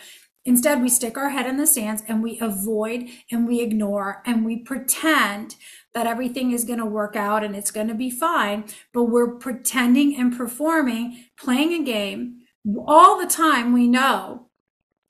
Instead, 0.45 0.81
we 0.81 0.89
stick 0.89 1.17
our 1.17 1.29
head 1.29 1.47
in 1.47 1.55
the 1.55 1.65
sands 1.65 2.03
and 2.05 2.21
we 2.21 2.37
avoid 2.41 3.07
and 3.31 3.47
we 3.47 3.61
ignore 3.61 4.21
and 4.25 4.45
we 4.45 4.57
pretend 4.57 5.55
that 5.93 6.07
everything 6.07 6.51
is 6.51 6.65
going 6.65 6.79
to 6.79 6.85
work 6.85 7.15
out 7.15 7.45
and 7.45 7.55
it's 7.55 7.71
going 7.71 7.87
to 7.87 7.93
be 7.93 8.11
fine. 8.11 8.65
But 8.93 9.05
we're 9.05 9.35
pretending 9.35 10.17
and 10.19 10.35
performing, 10.35 11.23
playing 11.37 11.71
a 11.71 11.81
game 11.85 12.42
all 12.87 13.19
the 13.19 13.27
time 13.27 13.73
we 13.73 13.87
know 13.87 14.49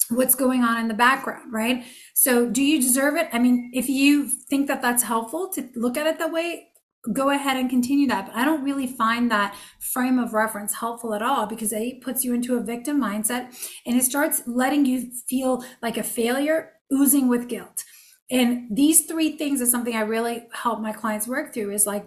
what's 0.10 0.36
going 0.36 0.64
on 0.64 0.78
in 0.78 0.88
the 0.88 0.94
background, 0.94 1.54
right? 1.54 1.86
So, 2.14 2.50
do 2.50 2.62
you 2.62 2.82
deserve 2.82 3.16
it? 3.16 3.30
I 3.32 3.40
mean, 3.40 3.72
if 3.74 3.90
you 3.90 4.28
think 4.28 4.68
that 4.68 4.82
that's 4.82 5.04
helpful 5.04 5.50
to 5.54 5.70
look 5.76 5.98
at 5.98 6.08
it 6.08 6.20
that 6.20 6.32
way, 6.32 6.68
go 7.12 7.30
ahead 7.30 7.58
and 7.58 7.70
continue 7.70 8.08
that. 8.08 8.28
But 8.28 8.36
I 8.36 8.46
don't 8.46 8.64
really 8.64 8.88
find 8.88 9.30
that 9.32 9.56
frame 9.80 10.20
of 10.20 10.34
reference 10.34 10.76
helpful 10.76 11.14
at 11.14 11.22
all 11.22 11.46
because 11.46 11.74
it 11.74 12.02
puts 12.02 12.24
you 12.24 12.34
into 12.34 12.56
a 12.56 12.64
victim 12.64 13.02
mindset 13.02 13.54
and 13.86 13.98
it 13.98 14.04
starts 14.04 14.44
letting 14.46 14.86
you 14.86 15.12
feel 15.28 15.66
like 15.82 15.98
a 15.98 16.04
failure, 16.04 16.74
oozing 16.94 17.28
with 17.28 17.50
guilt. 17.50 17.84
And 18.32 18.76
these 18.76 19.06
three 19.06 19.38
things 19.38 19.60
is 19.60 19.70
something 19.70 19.96
I 19.96 20.02
really 20.02 20.48
help 20.54 20.80
my 20.80 20.94
clients 20.94 21.28
work 21.28 21.54
through 21.54 21.72
is 21.72 21.86
like 21.86 22.06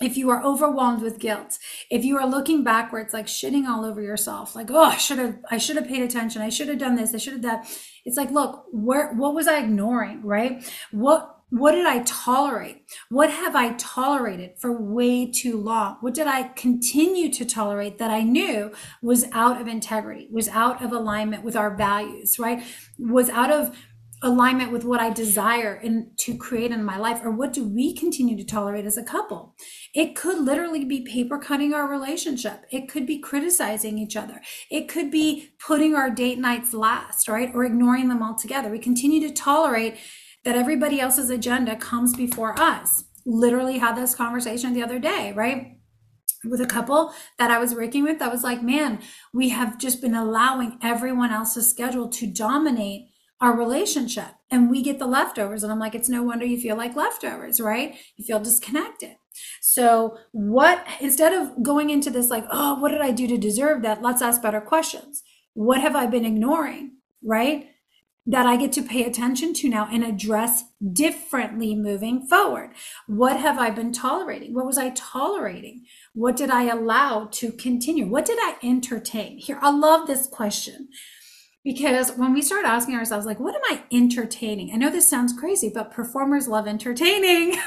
if 0.00 0.16
you 0.16 0.30
are 0.30 0.42
overwhelmed 0.42 1.02
with 1.02 1.18
guilt 1.18 1.58
if 1.90 2.04
you 2.04 2.16
are 2.16 2.26
looking 2.26 2.64
backwards 2.64 3.12
like 3.12 3.26
shitting 3.26 3.66
all 3.66 3.84
over 3.84 4.00
yourself 4.00 4.54
like 4.54 4.70
oh 4.70 4.84
i 4.84 4.96
should 4.96 5.18
have 5.18 5.38
i 5.50 5.58
should 5.58 5.76
have 5.76 5.86
paid 5.86 6.02
attention. 6.02 6.42
I 6.42 6.48
should 6.48 6.68
have 6.68 6.78
done 6.78 6.96
this. 6.96 7.14
I 7.14 7.18
should 7.18 7.34
have 7.34 7.42
that. 7.42 7.68
It's 8.04 8.16
like 8.16 8.30
look 8.30 8.64
where 8.72 9.12
what 9.14 9.34
was 9.34 9.46
i 9.46 9.58
ignoring 9.58 10.22
right? 10.22 10.64
What 10.90 11.36
what 11.50 11.72
did 11.72 11.84
i 11.84 12.00
tolerate? 12.04 12.82
What 13.08 13.30
have 13.30 13.56
i 13.56 13.72
tolerated 13.74 14.52
for 14.58 14.80
way 14.80 15.30
too 15.30 15.60
long? 15.60 15.96
What 16.00 16.14
did 16.14 16.26
i 16.26 16.44
continue 16.48 17.30
to 17.32 17.44
tolerate 17.44 17.98
that 17.98 18.10
i 18.10 18.22
knew 18.22 18.72
was 19.02 19.26
out 19.32 19.60
of 19.60 19.68
integrity 19.68 20.28
was 20.30 20.48
out 20.48 20.82
of 20.82 20.92
alignment 20.92 21.44
with 21.44 21.56
our 21.56 21.74
values 21.76 22.38
right? 22.38 22.62
Was 22.98 23.28
out 23.30 23.50
of 23.50 23.76
alignment 24.22 24.70
with 24.70 24.84
what 24.84 25.00
I 25.00 25.10
desire 25.10 25.74
and 25.82 26.16
to 26.18 26.36
create 26.36 26.72
in 26.72 26.84
my 26.84 26.98
life? 26.98 27.20
Or 27.24 27.30
what 27.30 27.52
do 27.52 27.66
we 27.66 27.94
continue 27.94 28.36
to 28.36 28.44
tolerate 28.44 28.84
as 28.84 28.98
a 28.98 29.02
couple? 29.02 29.54
It 29.94 30.14
could 30.14 30.38
literally 30.38 30.84
be 30.84 31.02
paper 31.02 31.38
cutting 31.38 31.72
our 31.72 31.88
relationship. 31.88 32.64
It 32.70 32.88
could 32.88 33.06
be 33.06 33.18
criticizing 33.18 33.98
each 33.98 34.16
other. 34.16 34.40
It 34.70 34.88
could 34.88 35.10
be 35.10 35.50
putting 35.58 35.94
our 35.94 36.10
date 36.10 36.38
nights 36.38 36.74
last, 36.74 37.28
right? 37.28 37.50
Or 37.54 37.64
ignoring 37.64 38.08
them 38.08 38.22
altogether. 38.22 38.70
We 38.70 38.78
continue 38.78 39.26
to 39.26 39.34
tolerate 39.34 39.96
that 40.44 40.56
everybody 40.56 41.00
else's 41.00 41.30
agenda 41.30 41.76
comes 41.76 42.14
before 42.14 42.58
us 42.60 43.04
literally 43.26 43.78
had 43.78 43.96
this 43.96 44.14
conversation 44.14 44.72
the 44.72 44.82
other 44.82 44.98
day, 44.98 45.32
right? 45.34 45.76
With 46.44 46.60
a 46.62 46.66
couple 46.66 47.12
that 47.38 47.50
I 47.50 47.58
was 47.58 47.74
working 47.74 48.02
with, 48.02 48.18
that 48.18 48.32
was 48.32 48.42
like, 48.42 48.62
man, 48.62 49.00
we 49.34 49.50
have 49.50 49.78
just 49.78 50.00
been 50.00 50.14
allowing 50.14 50.78
everyone 50.82 51.30
else's 51.30 51.68
schedule 51.68 52.08
to 52.08 52.26
dominate 52.26 53.09
our 53.40 53.56
relationship 53.56 54.34
and 54.50 54.70
we 54.70 54.82
get 54.82 54.98
the 54.98 55.06
leftovers. 55.06 55.62
And 55.62 55.72
I'm 55.72 55.78
like, 55.78 55.94
it's 55.94 56.08
no 56.08 56.22
wonder 56.22 56.44
you 56.44 56.60
feel 56.60 56.76
like 56.76 56.96
leftovers, 56.96 57.60
right? 57.60 57.96
You 58.16 58.24
feel 58.24 58.40
disconnected. 58.40 59.16
So, 59.60 60.18
what 60.32 60.84
instead 61.00 61.32
of 61.32 61.62
going 61.62 61.90
into 61.90 62.10
this, 62.10 62.30
like, 62.30 62.44
oh, 62.50 62.78
what 62.78 62.90
did 62.90 63.00
I 63.00 63.12
do 63.12 63.26
to 63.28 63.38
deserve 63.38 63.82
that? 63.82 64.02
Let's 64.02 64.22
ask 64.22 64.42
better 64.42 64.60
questions. 64.60 65.22
What 65.54 65.80
have 65.80 65.96
I 65.96 66.06
been 66.06 66.24
ignoring, 66.24 66.96
right? 67.24 67.68
That 68.26 68.46
I 68.46 68.56
get 68.56 68.72
to 68.72 68.82
pay 68.82 69.04
attention 69.04 69.54
to 69.54 69.68
now 69.68 69.88
and 69.90 70.04
address 70.04 70.64
differently 70.92 71.74
moving 71.74 72.26
forward. 72.26 72.72
What 73.06 73.40
have 73.40 73.58
I 73.58 73.70
been 73.70 73.92
tolerating? 73.92 74.52
What 74.52 74.66
was 74.66 74.76
I 74.76 74.90
tolerating? 74.90 75.84
What 76.12 76.36
did 76.36 76.50
I 76.50 76.64
allow 76.64 77.28
to 77.32 77.52
continue? 77.52 78.06
What 78.06 78.26
did 78.26 78.38
I 78.40 78.56
entertain? 78.62 79.38
Here, 79.38 79.58
I 79.62 79.70
love 79.70 80.06
this 80.06 80.26
question 80.26 80.88
because 81.64 82.12
when 82.12 82.32
we 82.32 82.42
start 82.42 82.64
asking 82.64 82.94
ourselves, 82.94 83.26
like, 83.26 83.38
what 83.38 83.54
am 83.54 83.60
I 83.70 83.82
entertaining? 83.92 84.72
I 84.72 84.76
know 84.76 84.90
this 84.90 85.08
sounds 85.08 85.32
crazy, 85.32 85.70
but 85.72 85.92
performers 85.92 86.48
love 86.48 86.66
entertaining, 86.66 87.58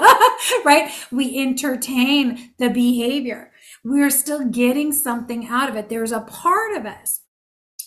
right? 0.64 0.90
We 1.12 1.38
entertain 1.38 2.52
the 2.58 2.70
behavior. 2.70 3.52
We're 3.84 4.10
still 4.10 4.46
getting 4.46 4.92
something 4.92 5.46
out 5.46 5.68
of 5.68 5.76
it. 5.76 5.90
There's 5.90 6.12
a 6.12 6.20
part 6.20 6.74
of 6.74 6.86
us 6.86 7.20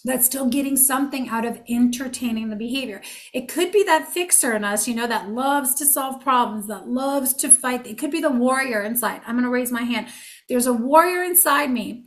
that's 0.06 0.28
still 0.28 0.48
getting 0.48 0.78
something 0.78 1.28
out 1.28 1.44
of 1.44 1.60
entertaining 1.68 2.50
the 2.50 2.56
behavior. 2.56 3.02
It 3.34 3.48
could 3.48 3.72
be 3.72 3.84
that 3.84 4.08
fixer 4.08 4.54
in 4.54 4.64
us, 4.64 4.88
you 4.88 4.96
know, 4.96 5.08
that 5.08 5.30
loves 5.30 5.74
to 5.76 5.86
solve 5.86 6.22
problems, 6.22 6.68
that 6.68 6.88
loves 6.88 7.34
to 7.36 7.50
fight. 7.50 7.86
It 7.88 7.98
could 7.98 8.12
be 8.12 8.22
the 8.22 8.30
warrior 8.30 8.82
inside. 8.82 9.22
I'm 9.26 9.36
going 9.36 9.44
to 9.44 9.50
raise 9.50 9.72
my 9.72 9.84
hand. 9.84 10.08
There's 10.48 10.68
a 10.68 10.74
warrior 10.74 11.24
inside 11.24 11.72
me 11.72 12.06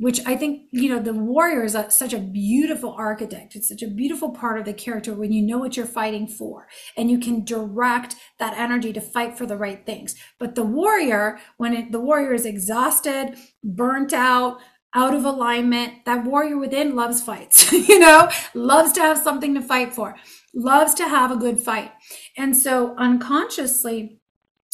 which 0.00 0.20
I 0.26 0.34
think, 0.34 0.62
you 0.70 0.88
know, 0.88 0.98
the 0.98 1.12
warrior 1.12 1.62
is 1.62 1.74
a, 1.74 1.90
such 1.90 2.14
a 2.14 2.18
beautiful 2.18 2.92
archetype. 2.92 3.50
It's 3.54 3.68
such 3.68 3.82
a 3.82 3.86
beautiful 3.88 4.30
part 4.30 4.58
of 4.58 4.64
the 4.64 4.72
character 4.72 5.12
when 5.12 5.30
you 5.30 5.42
know 5.42 5.58
what 5.58 5.76
you're 5.76 5.84
fighting 5.84 6.26
for 6.26 6.68
and 6.96 7.10
you 7.10 7.18
can 7.18 7.44
direct 7.44 8.16
that 8.38 8.56
energy 8.56 8.94
to 8.94 9.00
fight 9.00 9.36
for 9.36 9.44
the 9.44 9.58
right 9.58 9.84
things. 9.84 10.14
But 10.38 10.54
the 10.54 10.64
warrior, 10.64 11.38
when 11.58 11.74
it, 11.74 11.92
the 11.92 12.00
warrior 12.00 12.32
is 12.32 12.46
exhausted, 12.46 13.36
burnt 13.62 14.14
out, 14.14 14.60
out 14.94 15.14
of 15.14 15.26
alignment, 15.26 16.06
that 16.06 16.24
warrior 16.24 16.56
within 16.56 16.96
loves 16.96 17.22
fights, 17.22 17.70
you 17.88 17.98
know, 17.98 18.30
loves 18.54 18.92
to 18.92 19.00
have 19.00 19.18
something 19.18 19.54
to 19.54 19.60
fight 19.60 19.92
for, 19.92 20.16
loves 20.54 20.94
to 20.94 21.06
have 21.08 21.30
a 21.30 21.36
good 21.36 21.60
fight. 21.60 21.92
And 22.38 22.56
so 22.56 22.96
unconsciously, 22.96 24.19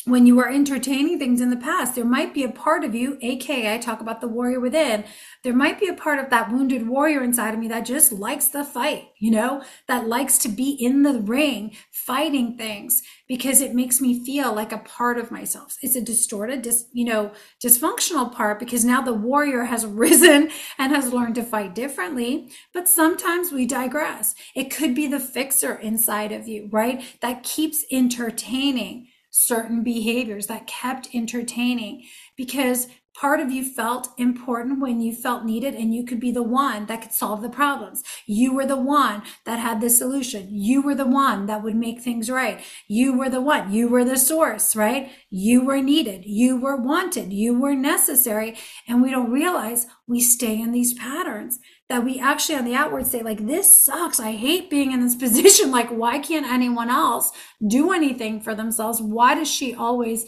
when 0.05 0.25
you 0.25 0.39
are 0.39 0.49
entertaining 0.49 1.19
things 1.19 1.41
in 1.41 1.51
the 1.51 1.57
past, 1.57 1.97
there 1.97 2.05
might 2.05 2.33
be 2.33 2.45
a 2.45 2.49
part 2.49 2.85
of 2.85 2.95
you, 2.95 3.19
aka 3.23 3.75
I 3.75 3.79
talk 3.79 4.01
about 4.01 4.21
the 4.21 4.29
warrior 4.29 4.61
within, 4.61 5.05
there 5.43 5.55
might 5.55 5.81
be 5.81 5.89
a 5.89 5.95
part 5.95 6.21
of 6.21 6.31
that 6.31 6.53
wounded 6.53 6.87
warrior 6.87 7.25
inside 7.25 7.55
of 7.55 7.59
me 7.61 7.67
that 7.69 7.85
just 7.85 8.13
likes 8.13 8.47
the 8.47 8.65
fight, 8.65 9.09
you 9.19 9.33
know, 9.33 9.65
that 9.89 10.07
likes 10.07 10.39
to 10.39 10.49
be 10.49 10.71
in 10.71 11.03
the 11.03 11.21
ring 11.21 11.75
fighting 11.91 12.57
things 12.57 13.03
because 13.27 13.61
it 13.61 13.75
makes 13.75 14.01
me 14.01 14.25
feel 14.25 14.55
like 14.55 14.71
a 14.71 14.79
part 14.79 15.19
of 15.19 15.33
myself. 15.33 15.77
It's 15.83 15.97
a 15.97 16.01
distorted, 16.01 16.63
dis, 16.63 16.87
you 16.93 17.05
know, 17.05 17.33
dysfunctional 17.61 18.33
part 18.33 18.61
because 18.61 18.85
now 18.85 19.01
the 19.01 19.13
warrior 19.13 19.65
has 19.65 19.85
risen 19.87 20.51
and 20.79 20.95
has 20.95 21.13
learned 21.13 21.35
to 21.35 21.43
fight 21.43 21.75
differently. 21.75 22.53
But 22.73 22.89
sometimes 22.89 23.51
we 23.51 23.67
digress. 23.67 24.37
It 24.55 24.71
could 24.71 24.95
be 24.95 25.09
the 25.09 25.19
fixer 25.19 25.75
inside 25.75 26.31
of 26.31 26.47
you, 26.47 26.69
right? 26.71 27.03
That 27.23 27.43
keeps 27.43 27.85
entertaining 27.91 29.09
certain 29.39 29.83
behaviors 29.83 30.47
that 30.47 30.67
kept 30.67 31.11
entertaining 31.15 32.03
because 32.37 32.89
part 33.19 33.41
of 33.41 33.51
you 33.51 33.65
felt 33.65 34.11
important 34.19 34.81
when 34.81 35.01
you 35.01 35.15
felt 35.15 35.45
needed 35.45 35.75
and 35.75 35.95
you 35.95 36.05
could 36.05 36.21
be 36.21 36.31
the 36.31 36.43
one 36.43 36.87
that 36.87 37.03
could 37.03 37.13
solve 37.13 37.43
the 37.43 37.49
problems. 37.49 38.03
You 38.27 38.55
were 38.55 38.67
the 38.67 38.77
one 38.77 39.23
that 39.45 39.59
had 39.59 39.81
the 39.81 39.89
solution. 39.89 40.49
You 40.51 40.83
were 40.83 40.95
the 40.95 41.07
one 41.07 41.47
that 41.47 41.63
would 41.63 41.77
make 41.77 42.01
things 42.01 42.31
right. 42.31 42.63
You 42.87 43.17
were 43.17 43.31
the 43.31 43.41
one. 43.41 43.73
You 43.73 43.89
were 43.89 44.05
the 44.05 44.19
source, 44.19 44.77
right? 44.77 45.11
You 45.31 45.65
were 45.65 45.81
needed. 45.81 46.25
You 46.27 46.61
were 46.61 46.77
wanted. 46.77 47.33
You 47.33 47.59
were 47.59 47.75
necessary. 47.75 48.57
And 48.87 49.01
we 49.01 49.11
don't 49.11 49.33
realize 49.33 49.87
we 50.07 50.21
stay 50.21 50.61
in 50.61 50.73
these 50.73 50.95
patterns 50.95 51.59
that 51.89 52.05
we 52.05 52.21
actually 52.21 52.57
on 52.57 52.65
the 52.65 52.75
outward 52.75 53.07
say 53.07 53.23
like 53.23 53.47
this 53.47 53.85
sucks 53.85 54.19
i 54.19 54.33
hate 54.33 54.69
being 54.69 54.91
in 54.91 55.01
this 55.01 55.15
position 55.25 55.71
like 55.71 55.89
why 55.89 56.19
can't 56.19 56.47
anyone 56.47 56.91
else 56.91 57.31
do 57.67 57.93
anything 57.93 58.41
for 58.41 58.57
themselves 58.57 59.01
why 59.01 59.37
does 59.37 59.49
she 59.49 59.73
always 59.73 60.25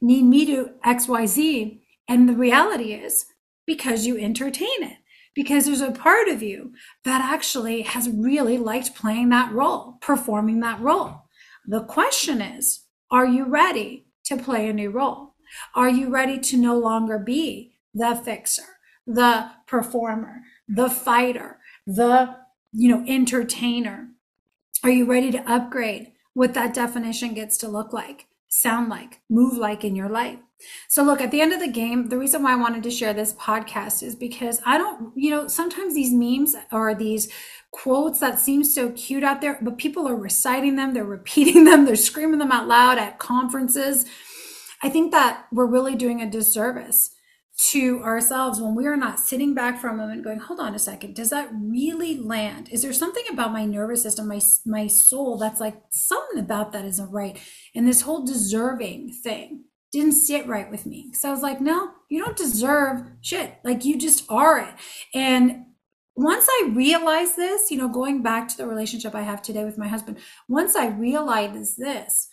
need 0.00 0.24
me 0.24 0.46
to 0.46 0.70
xyz 0.86 1.81
and 2.08 2.28
the 2.28 2.34
reality 2.34 2.92
is 2.92 3.26
because 3.66 4.06
you 4.06 4.18
entertain 4.18 4.82
it 4.82 4.98
because 5.34 5.64
there's 5.64 5.80
a 5.80 5.92
part 5.92 6.28
of 6.28 6.42
you 6.42 6.72
that 7.04 7.22
actually 7.22 7.82
has 7.82 8.08
really 8.10 8.58
liked 8.58 8.94
playing 8.94 9.28
that 9.30 9.52
role 9.52 9.98
performing 10.00 10.60
that 10.60 10.80
role 10.80 11.22
the 11.66 11.82
question 11.82 12.40
is 12.40 12.84
are 13.10 13.26
you 13.26 13.44
ready 13.44 14.06
to 14.24 14.36
play 14.36 14.68
a 14.68 14.72
new 14.72 14.90
role 14.90 15.34
are 15.74 15.90
you 15.90 16.08
ready 16.08 16.38
to 16.38 16.56
no 16.56 16.78
longer 16.78 17.18
be 17.18 17.74
the 17.94 18.14
fixer 18.24 18.62
the 19.06 19.50
performer 19.66 20.42
the 20.74 20.88
fighter, 20.88 21.58
the, 21.86 22.36
you 22.72 22.88
know, 22.88 23.04
entertainer? 23.06 24.08
Are 24.82 24.90
you 24.90 25.04
ready 25.04 25.30
to 25.32 25.50
upgrade 25.50 26.12
what 26.34 26.54
that 26.54 26.74
definition 26.74 27.34
gets 27.34 27.56
to 27.58 27.68
look 27.68 27.92
like, 27.92 28.26
sound 28.48 28.88
like, 28.88 29.20
move 29.28 29.56
like 29.56 29.84
in 29.84 29.94
your 29.94 30.08
life? 30.08 30.38
So, 30.88 31.02
look, 31.02 31.20
at 31.20 31.30
the 31.30 31.40
end 31.40 31.52
of 31.52 31.60
the 31.60 31.68
game, 31.68 32.08
the 32.08 32.18
reason 32.18 32.42
why 32.42 32.52
I 32.52 32.56
wanted 32.56 32.82
to 32.82 32.90
share 32.90 33.12
this 33.12 33.34
podcast 33.34 34.02
is 34.02 34.14
because 34.14 34.60
I 34.64 34.78
don't, 34.78 35.12
you 35.16 35.30
know, 35.30 35.48
sometimes 35.48 35.94
these 35.94 36.12
memes 36.12 36.54
or 36.70 36.94
these 36.94 37.28
quotes 37.72 38.20
that 38.20 38.38
seem 38.38 38.62
so 38.62 38.90
cute 38.92 39.24
out 39.24 39.40
there, 39.40 39.58
but 39.62 39.78
people 39.78 40.06
are 40.06 40.16
reciting 40.16 40.76
them, 40.76 40.94
they're 40.94 41.04
repeating 41.18 41.64
them, 41.64 41.84
they're 41.84 41.96
screaming 41.96 42.38
them 42.38 42.52
out 42.52 42.68
loud 42.68 42.98
at 42.98 43.18
conferences. 43.18 44.04
I 44.82 44.88
think 44.88 45.12
that 45.12 45.46
we're 45.52 45.66
really 45.66 45.94
doing 45.94 46.20
a 46.20 46.30
disservice 46.30 47.14
to 47.70 48.02
ourselves 48.02 48.60
when 48.60 48.74
we 48.74 48.86
are 48.86 48.96
not 48.96 49.20
sitting 49.20 49.54
back 49.54 49.78
for 49.78 49.88
a 49.88 49.96
moment 49.96 50.24
going 50.24 50.38
hold 50.38 50.58
on 50.58 50.74
a 50.74 50.78
second 50.78 51.14
does 51.14 51.30
that 51.30 51.50
really 51.52 52.18
land? 52.18 52.68
Is 52.70 52.82
there 52.82 52.94
something 52.94 53.24
about 53.30 53.52
my 53.52 53.66
nervous 53.66 54.02
system 54.02 54.26
my 54.26 54.40
my 54.64 54.86
soul 54.86 55.36
that's 55.36 55.60
like 55.60 55.80
something 55.90 56.40
about 56.40 56.72
that 56.72 56.84
isn't 56.86 57.10
right? 57.10 57.38
And 57.74 57.86
this 57.86 58.02
whole 58.02 58.24
deserving 58.24 59.12
thing 59.22 59.64
didn't 59.92 60.12
sit 60.12 60.46
right 60.46 60.70
with 60.70 60.86
me 60.86 61.12
so 61.12 61.28
i 61.28 61.32
was 61.32 61.42
like 61.42 61.60
no 61.60 61.90
you 62.08 62.24
don't 62.24 62.36
deserve 62.36 63.04
shit 63.20 63.58
like 63.64 63.84
you 63.84 63.98
just 63.98 64.24
are 64.30 64.58
it 64.58 64.74
and 65.14 65.66
once 66.14 66.46
I 66.48 66.68
realized 66.72 67.36
this, 67.36 67.70
you 67.70 67.78
know, 67.78 67.88
going 67.88 68.22
back 68.22 68.48
to 68.48 68.56
the 68.56 68.66
relationship 68.66 69.14
I 69.14 69.22
have 69.22 69.40
today 69.40 69.64
with 69.64 69.78
my 69.78 69.88
husband, 69.88 70.18
once 70.48 70.76
I 70.76 70.88
realized 70.88 71.78
this, 71.78 72.28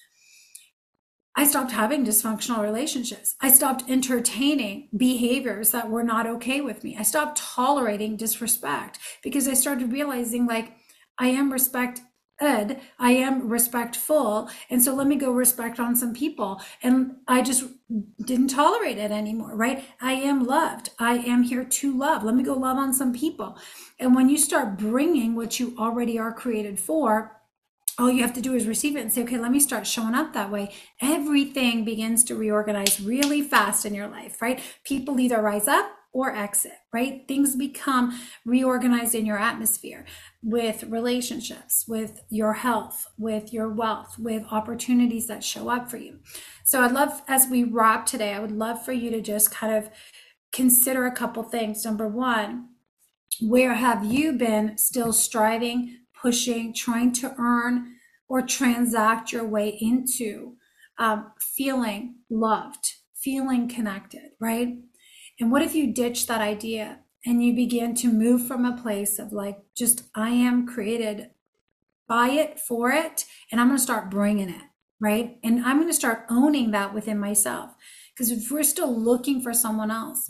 I 1.36 1.45
stopped 1.45 1.72
having 1.72 2.06
dysfunctional 2.06 2.62
relationships. 2.62 3.36
I 3.39 3.50
stopped 3.50 3.89
entertaining 3.89 4.89
behaviors 4.98 5.72
that 5.72 5.89
were 5.89 6.04
not 6.04 6.28
okay 6.28 6.60
with 6.60 6.84
me. 6.84 6.98
I 7.00 7.04
stopped 7.04 7.38
tolerating 7.38 8.17
disrespect 8.17 9.00
because 9.24 9.48
I 9.48 9.54
started 9.54 9.93
realizing 9.93 10.45
like 10.45 10.74
I 11.17 11.28
am 11.28 11.54
respect 11.54 12.02
ed, 12.39 12.82
I 12.97 13.12
am 13.12 13.49
respectful. 13.49 14.49
And 14.69 14.84
so 14.84 14.93
let 14.93 15.08
me 15.08 15.15
go 15.15 15.32
respect 15.32 15.80
on 15.80 15.95
some 15.95 16.13
people. 16.13 16.62
And 16.82 17.17
I 17.28 17.41
just 17.41 17.65
didn't 18.23 18.49
tolerate 18.49 18.97
it 18.97 19.12
anymore, 19.12 19.56
right? 19.56 19.84
I 20.02 20.13
am 20.13 20.45
loved. 20.45 20.91
I 20.99 21.17
am 21.17 21.43
here 21.43 21.63
to 21.63 21.97
love. 21.97 22.23
Let 22.23 22.36
me 22.36 22.43
go 22.43 22.54
love 22.54 22.78
on 22.78 22.93
some 22.93 23.13
people. 23.13 23.58
And 23.99 24.15
when 24.15 24.30
you 24.30 24.38
start 24.38 24.78
bringing 24.78 25.36
what 25.36 25.60
you 25.60 25.75
already 25.78 26.17
are 26.17 26.34
created 26.34 26.80
for, 26.80 27.39
all 27.97 28.10
you 28.10 28.21
have 28.21 28.34
to 28.34 28.41
do 28.41 28.54
is 28.54 28.65
receive 28.65 28.95
it 28.95 29.02
and 29.02 29.12
say, 29.12 29.23
okay, 29.23 29.38
let 29.38 29.52
me 29.52 29.60
start 29.60 29.86
showing 29.86 30.15
up 30.15 30.34
that 30.34 30.49
way. 30.49 30.73
Everything 31.02 31.84
begins 31.84 32.23
to 32.23 32.36
reorganize 32.36 33.02
really 33.02 33.41
fast 33.41 33.86
in 33.86 33.93
your 33.93 34.08
life, 34.08 34.41
right? 34.41 34.62
People 34.86 35.19
either 35.19 35.41
rise 35.41 35.67
up 35.67 35.98
or 36.12 36.36
exit, 36.36 36.74
right? 36.91 37.28
Things 37.28 37.56
become 37.56 38.19
reorganized 38.45 39.13
in 39.13 39.26
your 39.26 39.38
atmosphere 39.38 40.06
with 40.41 40.84
relationships, 40.84 41.86
with 41.88 42.22
your 42.30 42.54
health, 42.54 43.06
with 43.17 43.54
your 43.54 43.69
wealth, 43.69 44.17
with 44.17 44.43
opportunities 44.52 45.28
that 45.28 45.43
show 45.43 45.69
up 45.69 45.89
for 45.89 45.98
you. 45.98 46.19
So 46.65 46.82
I'd 46.82 46.91
love, 46.91 47.22
as 47.28 47.48
we 47.48 47.63
wrap 47.63 48.06
today, 48.06 48.34
I 48.34 48.39
would 48.39 48.52
love 48.52 48.84
for 48.84 48.91
you 48.91 49.12
to 49.12 49.22
just 49.22 49.52
kind 49.52 49.76
of 49.76 49.89
consider 50.52 51.06
a 51.06 51.15
couple 51.15 51.43
things. 51.43 51.86
Number 51.86 52.08
one, 52.08 52.69
where 53.41 53.76
have 53.76 54.04
you 54.04 54.34
been 54.34 54.78
still 54.78 55.13
striving 55.13 56.00
pushing, 56.22 56.74
trying 56.74 57.12
to 57.13 57.34
earn 57.38 57.95
or 58.28 58.41
transact 58.41 59.32
your 59.32 59.45
way 59.45 59.78
into 59.82 60.56
um, 60.98 61.32
feeling 61.39 62.15
loved, 62.30 62.95
feeling 63.15 63.67
connected, 63.67 64.32
right? 64.39 64.78
And 65.39 65.52
what 65.52 65.62
if 65.62 65.73
you 65.75 65.93
ditch 65.93 66.28
that 66.28 66.41
idea 66.41 66.99
and 67.25 67.43
you 67.43 67.54
begin 67.56 67.95
to 67.95 68.12
move 68.12 68.47
from 68.47 68.65
a 68.65 68.82
place 68.82 69.19
of 69.19 69.32
like, 69.34 69.58
just 69.75 70.04
I 70.15 70.30
am 70.32 70.67
created 70.67 71.32
by 72.08 72.30
it, 72.30 72.60
for 72.60 72.91
it, 72.91 73.25
and 73.52 73.62
I'm 73.62 73.67
going 73.67 73.78
to 73.78 73.84
start 73.84 74.10
bringing 74.10 74.49
it. 74.49 74.63
right? 74.99 75.38
And 75.43 75.63
I'm 75.65 75.78
going 75.78 75.88
to 75.89 75.93
start 75.93 76.25
owning 76.30 76.71
that 76.71 76.93
within 76.93 77.19
myself. 77.19 77.71
Because 78.13 78.32
if 78.32 78.52
we're 78.52 78.63
still 78.63 78.93
looking 78.93 79.41
for 79.41 79.54
someone 79.54 79.91
else 79.91 80.30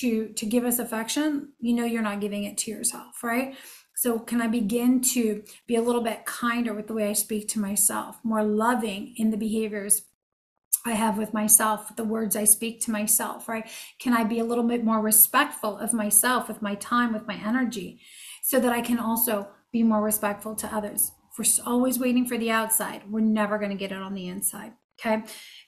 to 0.00 0.28
to 0.34 0.44
give 0.44 0.64
us 0.64 0.78
affection, 0.78 1.52
you 1.60 1.74
know 1.74 1.84
you're 1.84 2.02
not 2.02 2.20
giving 2.20 2.44
it 2.44 2.58
to 2.58 2.70
yourself, 2.70 3.22
right? 3.22 3.54
So 3.94 4.18
can 4.18 4.40
I 4.40 4.46
begin 4.48 5.00
to 5.14 5.42
be 5.66 5.76
a 5.76 5.82
little 5.82 6.02
bit 6.02 6.24
kinder 6.24 6.72
with 6.74 6.86
the 6.86 6.94
way 6.94 7.08
I 7.08 7.14
speak 7.14 7.48
to 7.48 7.60
myself, 7.60 8.18
more 8.22 8.44
loving 8.44 9.14
in 9.16 9.30
the 9.30 9.36
behaviors 9.36 10.02
I 10.84 10.92
have 10.92 11.18
with 11.18 11.34
myself, 11.34 11.94
the 11.96 12.04
words 12.04 12.36
I 12.36 12.44
speak 12.44 12.80
to 12.82 12.90
myself, 12.90 13.48
right? 13.48 13.68
Can 13.98 14.12
I 14.12 14.24
be 14.24 14.38
a 14.38 14.44
little 14.44 14.64
bit 14.64 14.84
more 14.84 15.00
respectful 15.00 15.78
of 15.78 15.92
myself, 15.92 16.48
with 16.48 16.62
my 16.62 16.74
time, 16.76 17.12
with 17.12 17.26
my 17.26 17.36
energy, 17.36 18.00
so 18.42 18.58
that 18.60 18.72
I 18.72 18.80
can 18.80 18.98
also 18.98 19.48
be 19.72 19.82
more 19.82 20.02
respectful 20.02 20.54
to 20.56 20.74
others? 20.74 21.12
If 21.30 21.38
we're 21.38 21.64
always 21.70 21.98
waiting 21.98 22.26
for 22.26 22.38
the 22.38 22.50
outside, 22.50 23.02
we're 23.10 23.20
never 23.20 23.58
going 23.58 23.70
to 23.70 23.76
get 23.76 23.92
it 23.92 23.98
on 23.98 24.14
the 24.14 24.28
inside. 24.28 24.72
Okay. 24.98 25.22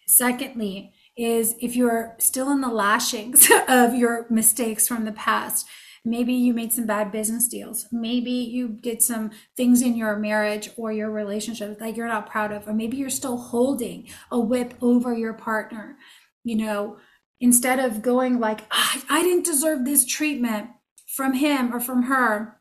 Secondly, 0.06 0.92
is 1.16 1.54
if 1.60 1.76
you're 1.76 2.14
still 2.18 2.50
in 2.50 2.60
the 2.60 2.68
lashings 2.68 3.48
of 3.68 3.94
your 3.94 4.26
mistakes 4.30 4.88
from 4.88 5.04
the 5.04 5.12
past, 5.12 5.66
Maybe 6.04 6.32
you 6.32 6.54
made 6.54 6.72
some 6.72 6.86
bad 6.86 7.12
business 7.12 7.46
deals. 7.46 7.86
Maybe 7.92 8.30
you 8.30 8.68
did 8.68 9.02
some 9.02 9.30
things 9.56 9.82
in 9.82 9.96
your 9.96 10.16
marriage 10.16 10.70
or 10.76 10.92
your 10.92 11.10
relationship 11.10 11.78
that 11.78 11.94
you're 11.94 12.08
not 12.08 12.30
proud 12.30 12.52
of. 12.52 12.66
Or 12.66 12.72
maybe 12.72 12.96
you're 12.96 13.10
still 13.10 13.36
holding 13.36 14.08
a 14.30 14.40
whip 14.40 14.74
over 14.80 15.14
your 15.14 15.34
partner. 15.34 15.98
You 16.42 16.56
know, 16.56 16.96
instead 17.40 17.78
of 17.78 18.00
going 18.00 18.40
like, 18.40 18.62
ah, 18.70 19.02
I 19.10 19.22
didn't 19.22 19.44
deserve 19.44 19.84
this 19.84 20.06
treatment 20.06 20.70
from 21.06 21.34
him 21.34 21.74
or 21.74 21.80
from 21.80 22.04
her, 22.04 22.60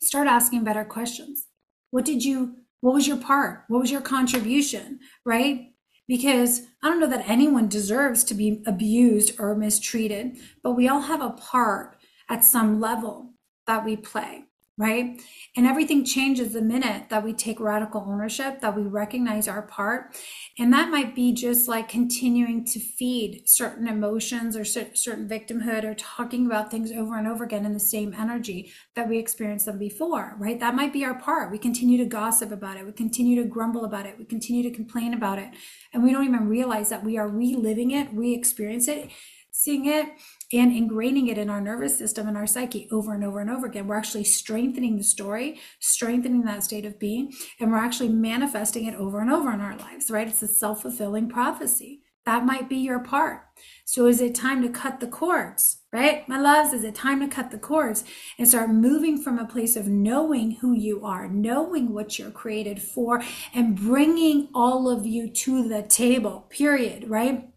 start 0.00 0.26
asking 0.26 0.64
better 0.64 0.84
questions. 0.84 1.48
What 1.90 2.06
did 2.06 2.24
you, 2.24 2.56
what 2.80 2.94
was 2.94 3.06
your 3.06 3.18
part? 3.18 3.64
What 3.68 3.80
was 3.80 3.90
your 3.90 4.00
contribution? 4.00 5.00
Right? 5.24 5.74
because 6.06 6.62
I 6.82 6.88
don't 6.88 7.00
know 7.00 7.08
that 7.08 7.28
anyone 7.28 7.68
deserves 7.68 8.24
to 8.24 8.34
be 8.34 8.62
abused 8.66 9.38
or 9.38 9.54
mistreated, 9.54 10.36
but 10.62 10.72
we 10.72 10.88
all 10.88 11.02
have 11.02 11.22
a 11.22 11.30
part 11.30 11.93
at 12.28 12.44
some 12.44 12.80
level 12.80 13.34
that 13.66 13.84
we 13.84 13.96
play, 13.96 14.44
right? 14.76 15.20
And 15.56 15.66
everything 15.66 16.04
changes 16.04 16.52
the 16.52 16.60
minute 16.60 17.08
that 17.08 17.24
we 17.24 17.32
take 17.32 17.60
radical 17.60 18.04
ownership, 18.06 18.60
that 18.60 18.76
we 18.76 18.82
recognize 18.82 19.46
our 19.46 19.62
part. 19.62 20.16
And 20.58 20.72
that 20.72 20.90
might 20.90 21.14
be 21.14 21.32
just 21.32 21.68
like 21.68 21.88
continuing 21.88 22.64
to 22.66 22.80
feed 22.80 23.44
certain 23.46 23.86
emotions 23.86 24.56
or 24.56 24.64
certain 24.64 25.28
victimhood 25.28 25.84
or 25.84 25.94
talking 25.94 26.46
about 26.46 26.70
things 26.70 26.90
over 26.90 27.16
and 27.16 27.28
over 27.28 27.44
again 27.44 27.64
in 27.64 27.72
the 27.72 27.80
same 27.80 28.12
energy 28.14 28.72
that 28.96 29.08
we 29.08 29.18
experienced 29.18 29.66
them 29.66 29.78
before, 29.78 30.34
right? 30.38 30.58
That 30.58 30.74
might 30.74 30.92
be 30.92 31.04
our 31.04 31.18
part. 31.18 31.52
We 31.52 31.58
continue 31.58 31.98
to 31.98 32.06
gossip 32.06 32.50
about 32.50 32.76
it. 32.76 32.84
We 32.84 32.92
continue 32.92 33.40
to 33.42 33.48
grumble 33.48 33.84
about 33.84 34.06
it. 34.06 34.18
We 34.18 34.24
continue 34.24 34.62
to 34.64 34.74
complain 34.74 35.14
about 35.14 35.38
it. 35.38 35.50
And 35.92 36.02
we 36.02 36.12
don't 36.12 36.26
even 36.26 36.48
realize 36.48 36.88
that 36.88 37.04
we 37.04 37.16
are 37.16 37.28
reliving 37.28 37.92
it, 37.92 38.08
re 38.12 38.34
experience 38.34 38.88
it, 38.88 39.10
seeing 39.52 39.86
it 39.86 40.06
and 40.54 40.72
ingraining 40.72 41.28
it 41.28 41.38
in 41.38 41.50
our 41.50 41.60
nervous 41.60 41.98
system 41.98 42.28
and 42.28 42.36
our 42.36 42.46
psyche 42.46 42.88
over 42.90 43.12
and 43.12 43.24
over 43.24 43.40
and 43.40 43.50
over 43.50 43.66
again. 43.66 43.86
We're 43.86 43.96
actually 43.96 44.24
strengthening 44.24 44.96
the 44.96 45.04
story, 45.04 45.60
strengthening 45.80 46.42
that 46.42 46.64
state 46.64 46.86
of 46.86 46.98
being, 46.98 47.32
and 47.58 47.70
we're 47.70 47.78
actually 47.78 48.10
manifesting 48.10 48.86
it 48.86 48.94
over 48.94 49.20
and 49.20 49.30
over 49.30 49.52
in 49.52 49.60
our 49.60 49.76
lives, 49.76 50.10
right? 50.10 50.28
It's 50.28 50.42
a 50.42 50.48
self 50.48 50.82
fulfilling 50.82 51.28
prophecy. 51.28 52.02
That 52.24 52.46
might 52.46 52.70
be 52.70 52.76
your 52.76 53.00
part. 53.00 53.42
So 53.84 54.06
is 54.06 54.22
it 54.22 54.34
time 54.34 54.62
to 54.62 54.70
cut 54.70 55.00
the 55.00 55.06
cords, 55.06 55.82
right? 55.92 56.26
My 56.26 56.40
loves, 56.40 56.72
is 56.72 56.82
it 56.82 56.94
time 56.94 57.20
to 57.20 57.28
cut 57.28 57.50
the 57.50 57.58
cords 57.58 58.02
and 58.38 58.48
start 58.48 58.70
moving 58.70 59.20
from 59.20 59.38
a 59.38 59.46
place 59.46 59.76
of 59.76 59.88
knowing 59.88 60.52
who 60.52 60.72
you 60.72 61.04
are, 61.04 61.28
knowing 61.28 61.92
what 61.92 62.18
you're 62.18 62.30
created 62.30 62.80
for, 62.80 63.22
and 63.52 63.76
bringing 63.76 64.48
all 64.54 64.88
of 64.88 65.04
you 65.04 65.28
to 65.28 65.68
the 65.68 65.82
table, 65.82 66.46
period, 66.48 67.10
right? 67.10 67.50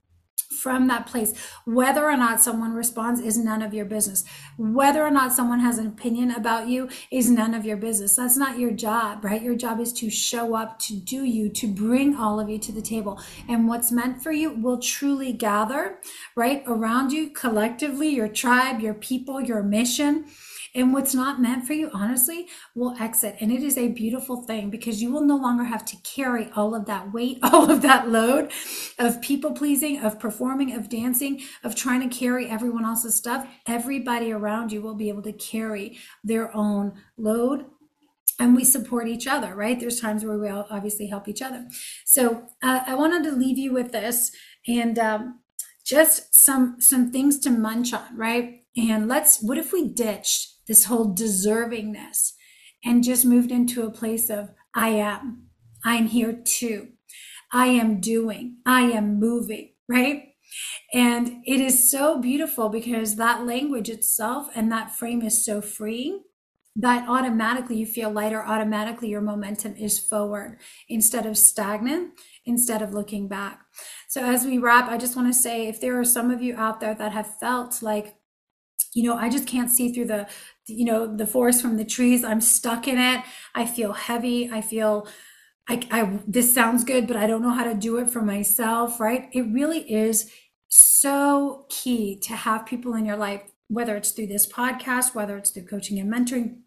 From 0.57 0.87
that 0.87 1.07
place. 1.07 1.33
Whether 1.65 2.05
or 2.05 2.17
not 2.17 2.41
someone 2.41 2.73
responds 2.73 3.21
is 3.21 3.37
none 3.37 3.61
of 3.61 3.73
your 3.73 3.85
business. 3.85 4.23
Whether 4.57 5.03
or 5.03 5.11
not 5.11 5.33
someone 5.33 5.59
has 5.59 5.77
an 5.77 5.87
opinion 5.87 6.31
about 6.31 6.67
you 6.67 6.89
is 7.11 7.29
none 7.29 7.53
of 7.53 7.65
your 7.65 7.77
business. 7.77 8.15
That's 8.15 8.37
not 8.37 8.59
your 8.59 8.71
job, 8.71 9.23
right? 9.23 9.41
Your 9.41 9.55
job 9.55 9.79
is 9.79 9.93
to 9.93 10.09
show 10.09 10.55
up, 10.55 10.79
to 10.79 10.95
do 10.95 11.23
you, 11.23 11.49
to 11.49 11.67
bring 11.67 12.15
all 12.15 12.39
of 12.39 12.49
you 12.49 12.57
to 12.59 12.71
the 12.71 12.81
table. 12.81 13.21
And 13.47 13.67
what's 13.67 13.91
meant 13.91 14.21
for 14.21 14.31
you 14.31 14.51
will 14.51 14.79
truly 14.79 15.33
gather, 15.33 15.99
right? 16.35 16.63
Around 16.65 17.11
you 17.11 17.29
collectively, 17.29 18.09
your 18.09 18.27
tribe, 18.27 18.79
your 18.79 18.93
people, 18.93 19.39
your 19.41 19.63
mission 19.63 20.25
and 20.77 20.93
what's 20.93 21.15
not 21.15 21.41
meant 21.41 21.65
for 21.65 21.73
you, 21.73 21.89
honestly, 21.91 22.47
will 22.75 22.95
exit. 22.99 23.35
And 23.41 23.51
it 23.51 23.63
is 23.63 23.79
a 23.79 23.87
beautiful 23.87 24.43
thing 24.43 24.69
because 24.69 25.01
you 25.01 25.11
will 25.11 25.25
no 25.25 25.35
longer 25.35 25.63
have 25.63 25.83
to 25.85 25.97
carry 26.03 26.51
all 26.55 26.75
of 26.75 26.85
that 26.85 27.11
weight, 27.11 27.39
all 27.43 27.69
of 27.69 27.81
that 27.81 28.09
load 28.09 28.51
of 28.99 29.19
people 29.21 29.51
pleasing, 29.51 29.99
of 29.99 30.19
performing, 30.19 30.73
of 30.73 30.87
dancing, 30.87 31.41
of 31.63 31.75
trying 31.75 32.07
to 32.07 32.15
carry 32.15 32.47
everyone 32.47 32.85
else's 32.85 33.15
stuff. 33.15 33.47
Everybody 33.65 34.31
around 34.31 34.71
you 34.71 34.81
will 34.81 34.93
be 34.93 35.09
able 35.09 35.23
to 35.23 35.33
carry 35.33 35.97
their 36.23 36.55
own 36.55 36.93
load 37.17 37.65
and 38.39 38.55
we 38.55 38.63
support 38.63 39.07
each 39.07 39.25
other 39.25 39.55
right 39.55 39.79
there's 39.79 39.99
times 39.99 40.23
where 40.23 40.37
we 40.37 40.47
all 40.47 40.67
obviously 40.69 41.07
help 41.07 41.27
each 41.27 41.41
other 41.41 41.65
so 42.05 42.43
uh, 42.61 42.81
i 42.85 42.93
wanted 42.93 43.23
to 43.23 43.31
leave 43.31 43.57
you 43.57 43.73
with 43.73 43.91
this 43.91 44.31
and 44.67 44.99
um, 44.99 45.39
just 45.83 46.35
some 46.35 46.79
some 46.79 47.11
things 47.11 47.39
to 47.39 47.49
munch 47.49 47.93
on 47.93 48.15
right 48.15 48.61
and 48.75 49.07
let's 49.07 49.41
what 49.41 49.57
if 49.57 49.73
we 49.73 49.87
ditched 49.87 50.56
this 50.67 50.85
whole 50.85 51.13
deservingness, 51.13 52.33
and 52.83 53.03
just 53.03 53.25
moved 53.25 53.51
into 53.51 53.85
a 53.85 53.91
place 53.91 54.29
of 54.29 54.49
I 54.75 54.89
am. 54.89 55.47
I'm 55.83 56.07
here 56.07 56.33
too. 56.33 56.89
I 57.51 57.67
am 57.67 57.99
doing. 57.99 58.57
I 58.65 58.81
am 58.81 59.19
moving, 59.19 59.73
right? 59.87 60.23
And 60.93 61.43
it 61.45 61.59
is 61.59 61.89
so 61.89 62.19
beautiful 62.19 62.69
because 62.69 63.15
that 63.15 63.45
language 63.45 63.89
itself 63.89 64.49
and 64.55 64.71
that 64.71 64.95
frame 64.95 65.21
is 65.21 65.45
so 65.45 65.61
freeing 65.61 66.23
that 66.79 67.09
automatically 67.09 67.77
you 67.77 67.85
feel 67.87 68.11
lighter, 68.11 68.45
automatically 68.45 69.09
your 69.09 69.21
momentum 69.21 69.75
is 69.75 69.97
forward 69.97 70.59
instead 70.87 71.25
of 71.25 71.37
stagnant, 71.37 72.11
instead 72.45 72.83
of 72.83 72.93
looking 72.93 73.27
back. 73.27 73.61
So, 74.07 74.23
as 74.23 74.45
we 74.45 74.59
wrap, 74.59 74.87
I 74.87 74.97
just 74.97 75.15
want 75.15 75.27
to 75.27 75.33
say 75.33 75.67
if 75.67 75.81
there 75.81 75.99
are 75.99 76.05
some 76.05 76.29
of 76.29 76.41
you 76.41 76.55
out 76.55 76.79
there 76.79 76.93
that 76.93 77.13
have 77.13 77.39
felt 77.39 77.81
like, 77.81 78.15
you 78.93 79.03
know, 79.03 79.17
I 79.17 79.29
just 79.29 79.47
can't 79.47 79.69
see 79.69 79.91
through 79.93 80.05
the 80.05 80.27
you 80.67 80.85
know 80.85 81.07
the 81.15 81.27
forest 81.27 81.61
from 81.61 81.77
the 81.77 81.85
trees. 81.85 82.23
I'm 82.23 82.41
stuck 82.41 82.87
in 82.87 82.97
it. 82.97 83.23
I 83.55 83.65
feel 83.65 83.93
heavy. 83.93 84.49
I 84.51 84.61
feel 84.61 85.07
I, 85.69 85.81
I 85.91 86.19
this 86.25 86.53
sounds 86.53 86.83
good 86.83 87.07
but 87.07 87.17
i 87.17 87.27
don't 87.27 87.41
know 87.41 87.51
how 87.51 87.65
to 87.65 87.73
do 87.73 87.97
it 87.97 88.09
for 88.09 88.21
myself 88.21 88.99
right? 88.99 89.29
It 89.33 89.41
really 89.51 89.79
is 89.91 90.31
so 90.69 91.65
key 91.69 92.19
to 92.21 92.33
have 92.35 92.65
people 92.65 92.93
in 92.95 93.05
your 93.05 93.17
life 93.17 93.41
whether 93.67 93.95
it's 93.95 94.11
through 94.11 94.27
this 94.27 94.49
podcast 94.51 95.13
whether 95.13 95.37
it's 95.37 95.51
through 95.51 95.65
coaching 95.65 95.99
and 95.99 96.11
mentoring 96.11 96.59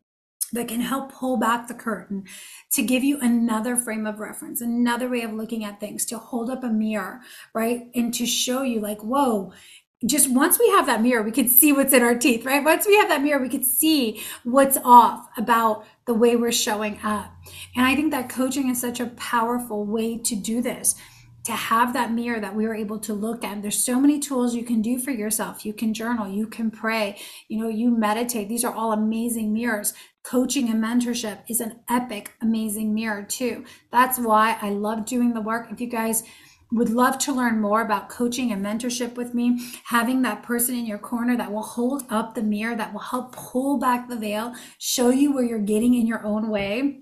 that 0.52 0.68
can 0.68 0.80
help 0.80 1.12
pull 1.12 1.36
back 1.36 1.68
the 1.68 1.74
curtain 1.74 2.24
to 2.72 2.82
give 2.82 3.04
you 3.04 3.18
another 3.20 3.76
frame 3.76 4.06
of 4.06 4.18
reference, 4.18 4.60
another 4.60 5.08
way 5.08 5.22
of 5.22 5.32
looking 5.32 5.64
at 5.64 5.78
things, 5.78 6.04
to 6.06 6.18
hold 6.18 6.50
up 6.50 6.64
a 6.64 6.68
mirror, 6.68 7.20
right? 7.54 7.88
And 7.94 8.12
to 8.14 8.26
show 8.26 8.62
you, 8.62 8.80
like, 8.80 9.00
whoa, 9.02 9.52
just 10.06 10.30
once 10.30 10.58
we 10.58 10.68
have 10.70 10.86
that 10.86 11.02
mirror, 11.02 11.22
we 11.22 11.30
can 11.30 11.48
see 11.48 11.72
what's 11.72 11.92
in 11.92 12.02
our 12.02 12.14
teeth, 12.14 12.46
right? 12.46 12.64
Once 12.64 12.86
we 12.86 12.96
have 12.96 13.08
that 13.08 13.22
mirror, 13.22 13.40
we 13.40 13.50
could 13.50 13.66
see 13.66 14.22
what's 14.44 14.78
off 14.82 15.26
about 15.36 15.84
the 16.06 16.14
way 16.14 16.36
we're 16.36 16.52
showing 16.52 16.98
up. 17.02 17.32
And 17.76 17.86
I 17.86 17.94
think 17.94 18.10
that 18.10 18.30
coaching 18.30 18.70
is 18.70 18.80
such 18.80 18.98
a 18.98 19.06
powerful 19.06 19.84
way 19.84 20.16
to 20.16 20.34
do 20.34 20.62
this, 20.62 20.94
to 21.44 21.52
have 21.52 21.92
that 21.92 22.12
mirror 22.12 22.40
that 22.40 22.54
we 22.54 22.64
are 22.64 22.74
able 22.74 22.98
to 23.00 23.12
look 23.12 23.44
at. 23.44 23.60
There's 23.60 23.84
so 23.84 24.00
many 24.00 24.18
tools 24.18 24.54
you 24.54 24.64
can 24.64 24.80
do 24.80 24.98
for 24.98 25.10
yourself. 25.10 25.66
You 25.66 25.74
can 25.74 25.92
journal, 25.92 26.26
you 26.28 26.46
can 26.46 26.70
pray, 26.70 27.18
you 27.48 27.58
know, 27.58 27.68
you 27.68 27.90
meditate. 27.90 28.48
These 28.48 28.64
are 28.64 28.74
all 28.74 28.92
amazing 28.92 29.52
mirrors. 29.52 29.92
Coaching 30.22 30.70
and 30.70 30.82
mentorship 30.82 31.40
is 31.48 31.60
an 31.60 31.80
epic, 31.90 32.32
amazing 32.40 32.94
mirror 32.94 33.22
too. 33.22 33.64
That's 33.92 34.18
why 34.18 34.56
I 34.62 34.70
love 34.70 35.04
doing 35.04 35.34
the 35.34 35.40
work. 35.40 35.68
If 35.70 35.80
you 35.80 35.88
guys, 35.88 36.22
would 36.72 36.90
love 36.90 37.18
to 37.18 37.32
learn 37.32 37.60
more 37.60 37.80
about 37.80 38.08
coaching 38.08 38.52
and 38.52 38.64
mentorship 38.64 39.14
with 39.14 39.34
me, 39.34 39.72
having 39.84 40.22
that 40.22 40.42
person 40.42 40.74
in 40.74 40.86
your 40.86 40.98
corner 40.98 41.36
that 41.36 41.52
will 41.52 41.62
hold 41.62 42.04
up 42.08 42.34
the 42.34 42.42
mirror, 42.42 42.76
that 42.76 42.92
will 42.92 43.00
help 43.00 43.34
pull 43.34 43.78
back 43.78 44.08
the 44.08 44.16
veil, 44.16 44.54
show 44.78 45.10
you 45.10 45.32
where 45.32 45.44
you're 45.44 45.58
getting 45.58 45.94
in 45.94 46.06
your 46.06 46.24
own 46.24 46.48
way, 46.48 47.00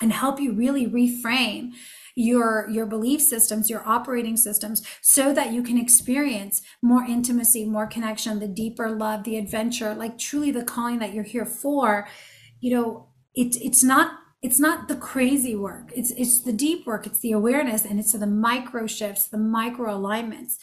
and 0.00 0.12
help 0.12 0.40
you 0.40 0.52
really 0.52 0.86
reframe 0.86 1.72
your 2.16 2.68
your 2.68 2.86
belief 2.86 3.20
systems 3.20 3.70
your 3.70 3.86
operating 3.88 4.36
systems 4.36 4.82
so 5.00 5.32
that 5.32 5.52
you 5.52 5.62
can 5.62 5.78
experience 5.78 6.60
more 6.82 7.04
intimacy 7.04 7.64
more 7.64 7.86
connection 7.86 8.40
the 8.40 8.48
deeper 8.48 8.90
love 8.90 9.22
the 9.22 9.38
adventure 9.38 9.94
like 9.94 10.18
truly 10.18 10.50
the 10.50 10.64
calling 10.64 10.98
that 10.98 11.14
you're 11.14 11.24
here 11.24 11.46
for. 11.46 12.08
You 12.60 12.76
know 12.76 13.08
it, 13.34 13.56
it's 13.62 13.84
not 13.84 14.18
it's 14.42 14.58
not 14.58 14.88
the 14.88 14.96
crazy 14.96 15.54
work. 15.54 15.90
It's 15.94 16.10
it's 16.12 16.40
the 16.40 16.52
deep 16.52 16.86
work. 16.86 17.06
It's 17.06 17.18
the 17.18 17.32
awareness 17.32 17.84
and 17.84 18.00
it's 18.00 18.12
the 18.12 18.26
micro 18.26 18.86
shifts 18.86 19.26
the 19.26 19.38
micro 19.38 19.94
alignments 19.94 20.58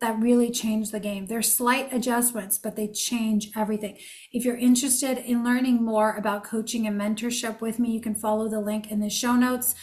that 0.00 0.20
really 0.20 0.50
change 0.50 0.90
the 0.90 1.00
game. 1.00 1.26
They're 1.26 1.42
slight 1.42 1.92
adjustments 1.92 2.58
but 2.58 2.76
they 2.76 2.88
change 2.88 3.50
everything. 3.56 3.96
If 4.32 4.44
you're 4.44 4.56
interested 4.56 5.18
in 5.18 5.44
learning 5.44 5.82
more 5.82 6.14
about 6.16 6.44
coaching 6.44 6.86
and 6.86 7.00
mentorship 7.00 7.60
with 7.60 7.78
me 7.78 7.92
you 7.92 8.00
can 8.00 8.14
follow 8.14 8.48
the 8.48 8.60
link 8.60 8.90
in 8.90 9.00
the 9.00 9.10
show 9.10 9.34
notes. 9.34 9.74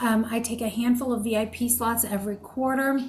Um, 0.00 0.26
I 0.30 0.40
take 0.40 0.60
a 0.60 0.68
handful 0.68 1.12
of 1.12 1.24
VIP 1.24 1.68
slots 1.68 2.04
every 2.04 2.36
quarter 2.36 3.00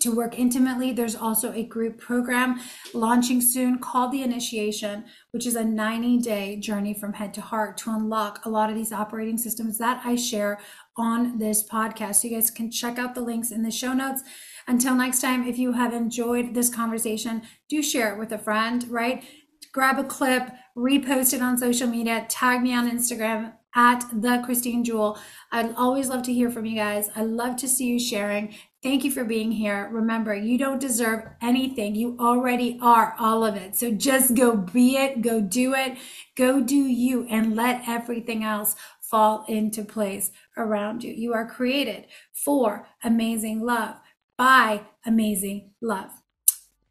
to 0.00 0.14
work 0.14 0.38
intimately. 0.38 0.92
There's 0.92 1.16
also 1.16 1.52
a 1.52 1.62
group 1.62 1.98
program 1.98 2.60
launching 2.94 3.40
soon 3.40 3.78
called 3.78 4.12
The 4.12 4.22
Initiation, 4.22 5.04
which 5.30 5.46
is 5.46 5.56
a 5.56 5.64
90 5.64 6.18
day 6.18 6.56
journey 6.56 6.94
from 6.94 7.12
head 7.12 7.34
to 7.34 7.40
heart 7.40 7.76
to 7.78 7.90
unlock 7.90 8.44
a 8.44 8.50
lot 8.50 8.70
of 8.70 8.76
these 8.76 8.92
operating 8.92 9.38
systems 9.38 9.78
that 9.78 10.02
I 10.04 10.16
share 10.16 10.60
on 10.96 11.38
this 11.38 11.68
podcast. 11.68 12.16
So 12.16 12.28
you 12.28 12.34
guys 12.34 12.50
can 12.50 12.70
check 12.70 12.98
out 12.98 13.14
the 13.14 13.20
links 13.20 13.50
in 13.50 13.62
the 13.62 13.70
show 13.70 13.92
notes. 13.92 14.22
Until 14.66 14.94
next 14.94 15.20
time, 15.20 15.46
if 15.46 15.58
you 15.58 15.72
have 15.72 15.94
enjoyed 15.94 16.54
this 16.54 16.68
conversation, 16.68 17.42
do 17.68 17.82
share 17.82 18.12
it 18.12 18.18
with 18.18 18.32
a 18.32 18.38
friend, 18.38 18.84
right? 18.90 19.24
Grab 19.72 19.98
a 19.98 20.04
clip, 20.04 20.50
repost 20.76 21.32
it 21.32 21.40
on 21.40 21.56
social 21.56 21.88
media, 21.88 22.26
tag 22.28 22.62
me 22.62 22.74
on 22.74 22.90
Instagram 22.90 23.54
at 23.74 24.04
the 24.12 24.42
Christine 24.44 24.84
Jewel. 24.84 25.18
I'd 25.52 25.74
always 25.74 26.08
love 26.08 26.22
to 26.24 26.32
hear 26.32 26.50
from 26.50 26.66
you 26.66 26.76
guys. 26.76 27.10
I 27.14 27.22
love 27.22 27.56
to 27.56 27.68
see 27.68 27.86
you 27.86 27.98
sharing. 27.98 28.54
Thank 28.80 29.02
you 29.02 29.10
for 29.10 29.24
being 29.24 29.50
here. 29.50 29.88
Remember, 29.90 30.34
you 30.34 30.56
don't 30.56 30.80
deserve 30.80 31.24
anything. 31.40 31.96
You 31.96 32.16
already 32.20 32.78
are 32.80 33.16
all 33.18 33.44
of 33.44 33.56
it. 33.56 33.74
So 33.74 33.90
just 33.90 34.34
go 34.34 34.56
be 34.56 34.96
it, 34.96 35.20
go 35.20 35.40
do 35.40 35.74
it, 35.74 35.98
go 36.36 36.60
do 36.60 36.76
you, 36.76 37.26
and 37.28 37.56
let 37.56 37.88
everything 37.88 38.44
else 38.44 38.76
fall 39.00 39.44
into 39.48 39.82
place 39.84 40.30
around 40.56 41.02
you. 41.02 41.12
You 41.12 41.34
are 41.34 41.48
created 41.48 42.06
for 42.32 42.86
amazing 43.02 43.62
love 43.62 43.96
by 44.36 44.82
amazing 45.04 45.72
love. 45.80 46.12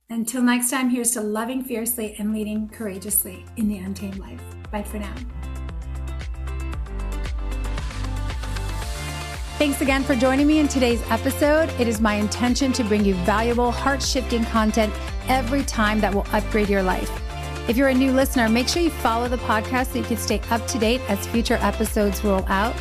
Until 0.10 0.42
next 0.42 0.70
time, 0.70 0.90
here's 0.90 1.12
to 1.12 1.22
loving 1.22 1.64
fiercely 1.64 2.16
and 2.18 2.34
leading 2.34 2.68
courageously 2.70 3.46
in 3.56 3.70
the 3.70 3.78
untamed 3.78 4.20
life. 4.20 4.42
Bye 4.72 4.84
for 4.84 5.00
now. 5.00 5.16
Thanks 9.58 9.82
again 9.82 10.04
for 10.04 10.16
joining 10.16 10.46
me 10.46 10.60
in 10.60 10.68
today's 10.68 11.02
episode. 11.10 11.72
It 11.80 11.88
is 11.88 12.00
my 12.00 12.14
intention 12.14 12.72
to 12.74 12.84
bring 12.84 13.04
you 13.04 13.16
valuable, 13.26 13.72
heart 13.72 14.04
shifting 14.04 14.46
content 14.46 14.94
every 15.30 15.64
time 15.64 16.00
that 16.00 16.14
will 16.14 16.28
upgrade 16.32 16.70
your 16.70 16.84
life. 16.84 17.10
If 17.68 17.76
you're 17.76 17.88
a 17.88 17.94
new 17.94 18.12
listener, 18.12 18.50
make 18.50 18.68
sure 18.68 18.84
you 18.84 18.92
follow 18.92 19.28
the 19.28 19.38
podcast 19.38 19.94
so 19.94 19.98
you 19.98 20.04
can 20.04 20.18
stay 20.18 20.42
up 20.52 20.68
to 20.68 20.78
date 20.78 21.02
as 21.10 21.26
future 21.26 21.58
episodes 21.60 22.24
roll 22.24 22.46
out. 22.48 22.76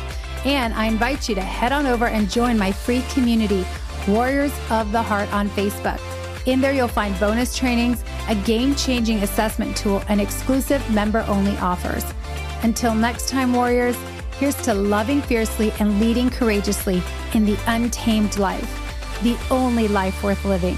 And 0.45 0.71
I 0.75 0.85
invite 0.85 1.27
you 1.27 1.33
to 1.33 1.41
head 1.41 1.71
on 1.71 1.87
over 1.87 2.05
and 2.05 2.29
join 2.29 2.59
my 2.59 2.71
free 2.71 3.01
community, 3.09 3.65
Warriors 4.07 4.53
of 4.69 4.91
the 4.91 5.01
Heart, 5.01 5.33
on 5.33 5.49
Facebook. 5.49 5.99
In 6.45 6.61
there, 6.61 6.73
you'll 6.73 6.87
find 6.87 7.19
bonus 7.19 7.57
trainings, 7.57 8.03
a 8.29 8.35
game 8.35 8.75
changing 8.75 9.23
assessment 9.23 9.75
tool, 9.75 10.03
and 10.09 10.21
exclusive 10.21 10.87
member 10.91 11.25
only 11.27 11.57
offers. 11.57 12.05
Until 12.61 12.93
next 12.93 13.29
time, 13.29 13.51
Warriors. 13.51 13.97
Here's 14.39 14.55
to 14.63 14.73
loving 14.75 15.23
fiercely 15.23 15.73
and 15.79 15.99
leading 15.99 16.29
courageously 16.29 17.01
in 17.33 17.43
the 17.43 17.57
untamed 17.65 18.37
life, 18.37 19.19
the 19.23 19.35
only 19.49 19.87
life 19.87 20.23
worth 20.23 20.45
living. 20.45 20.77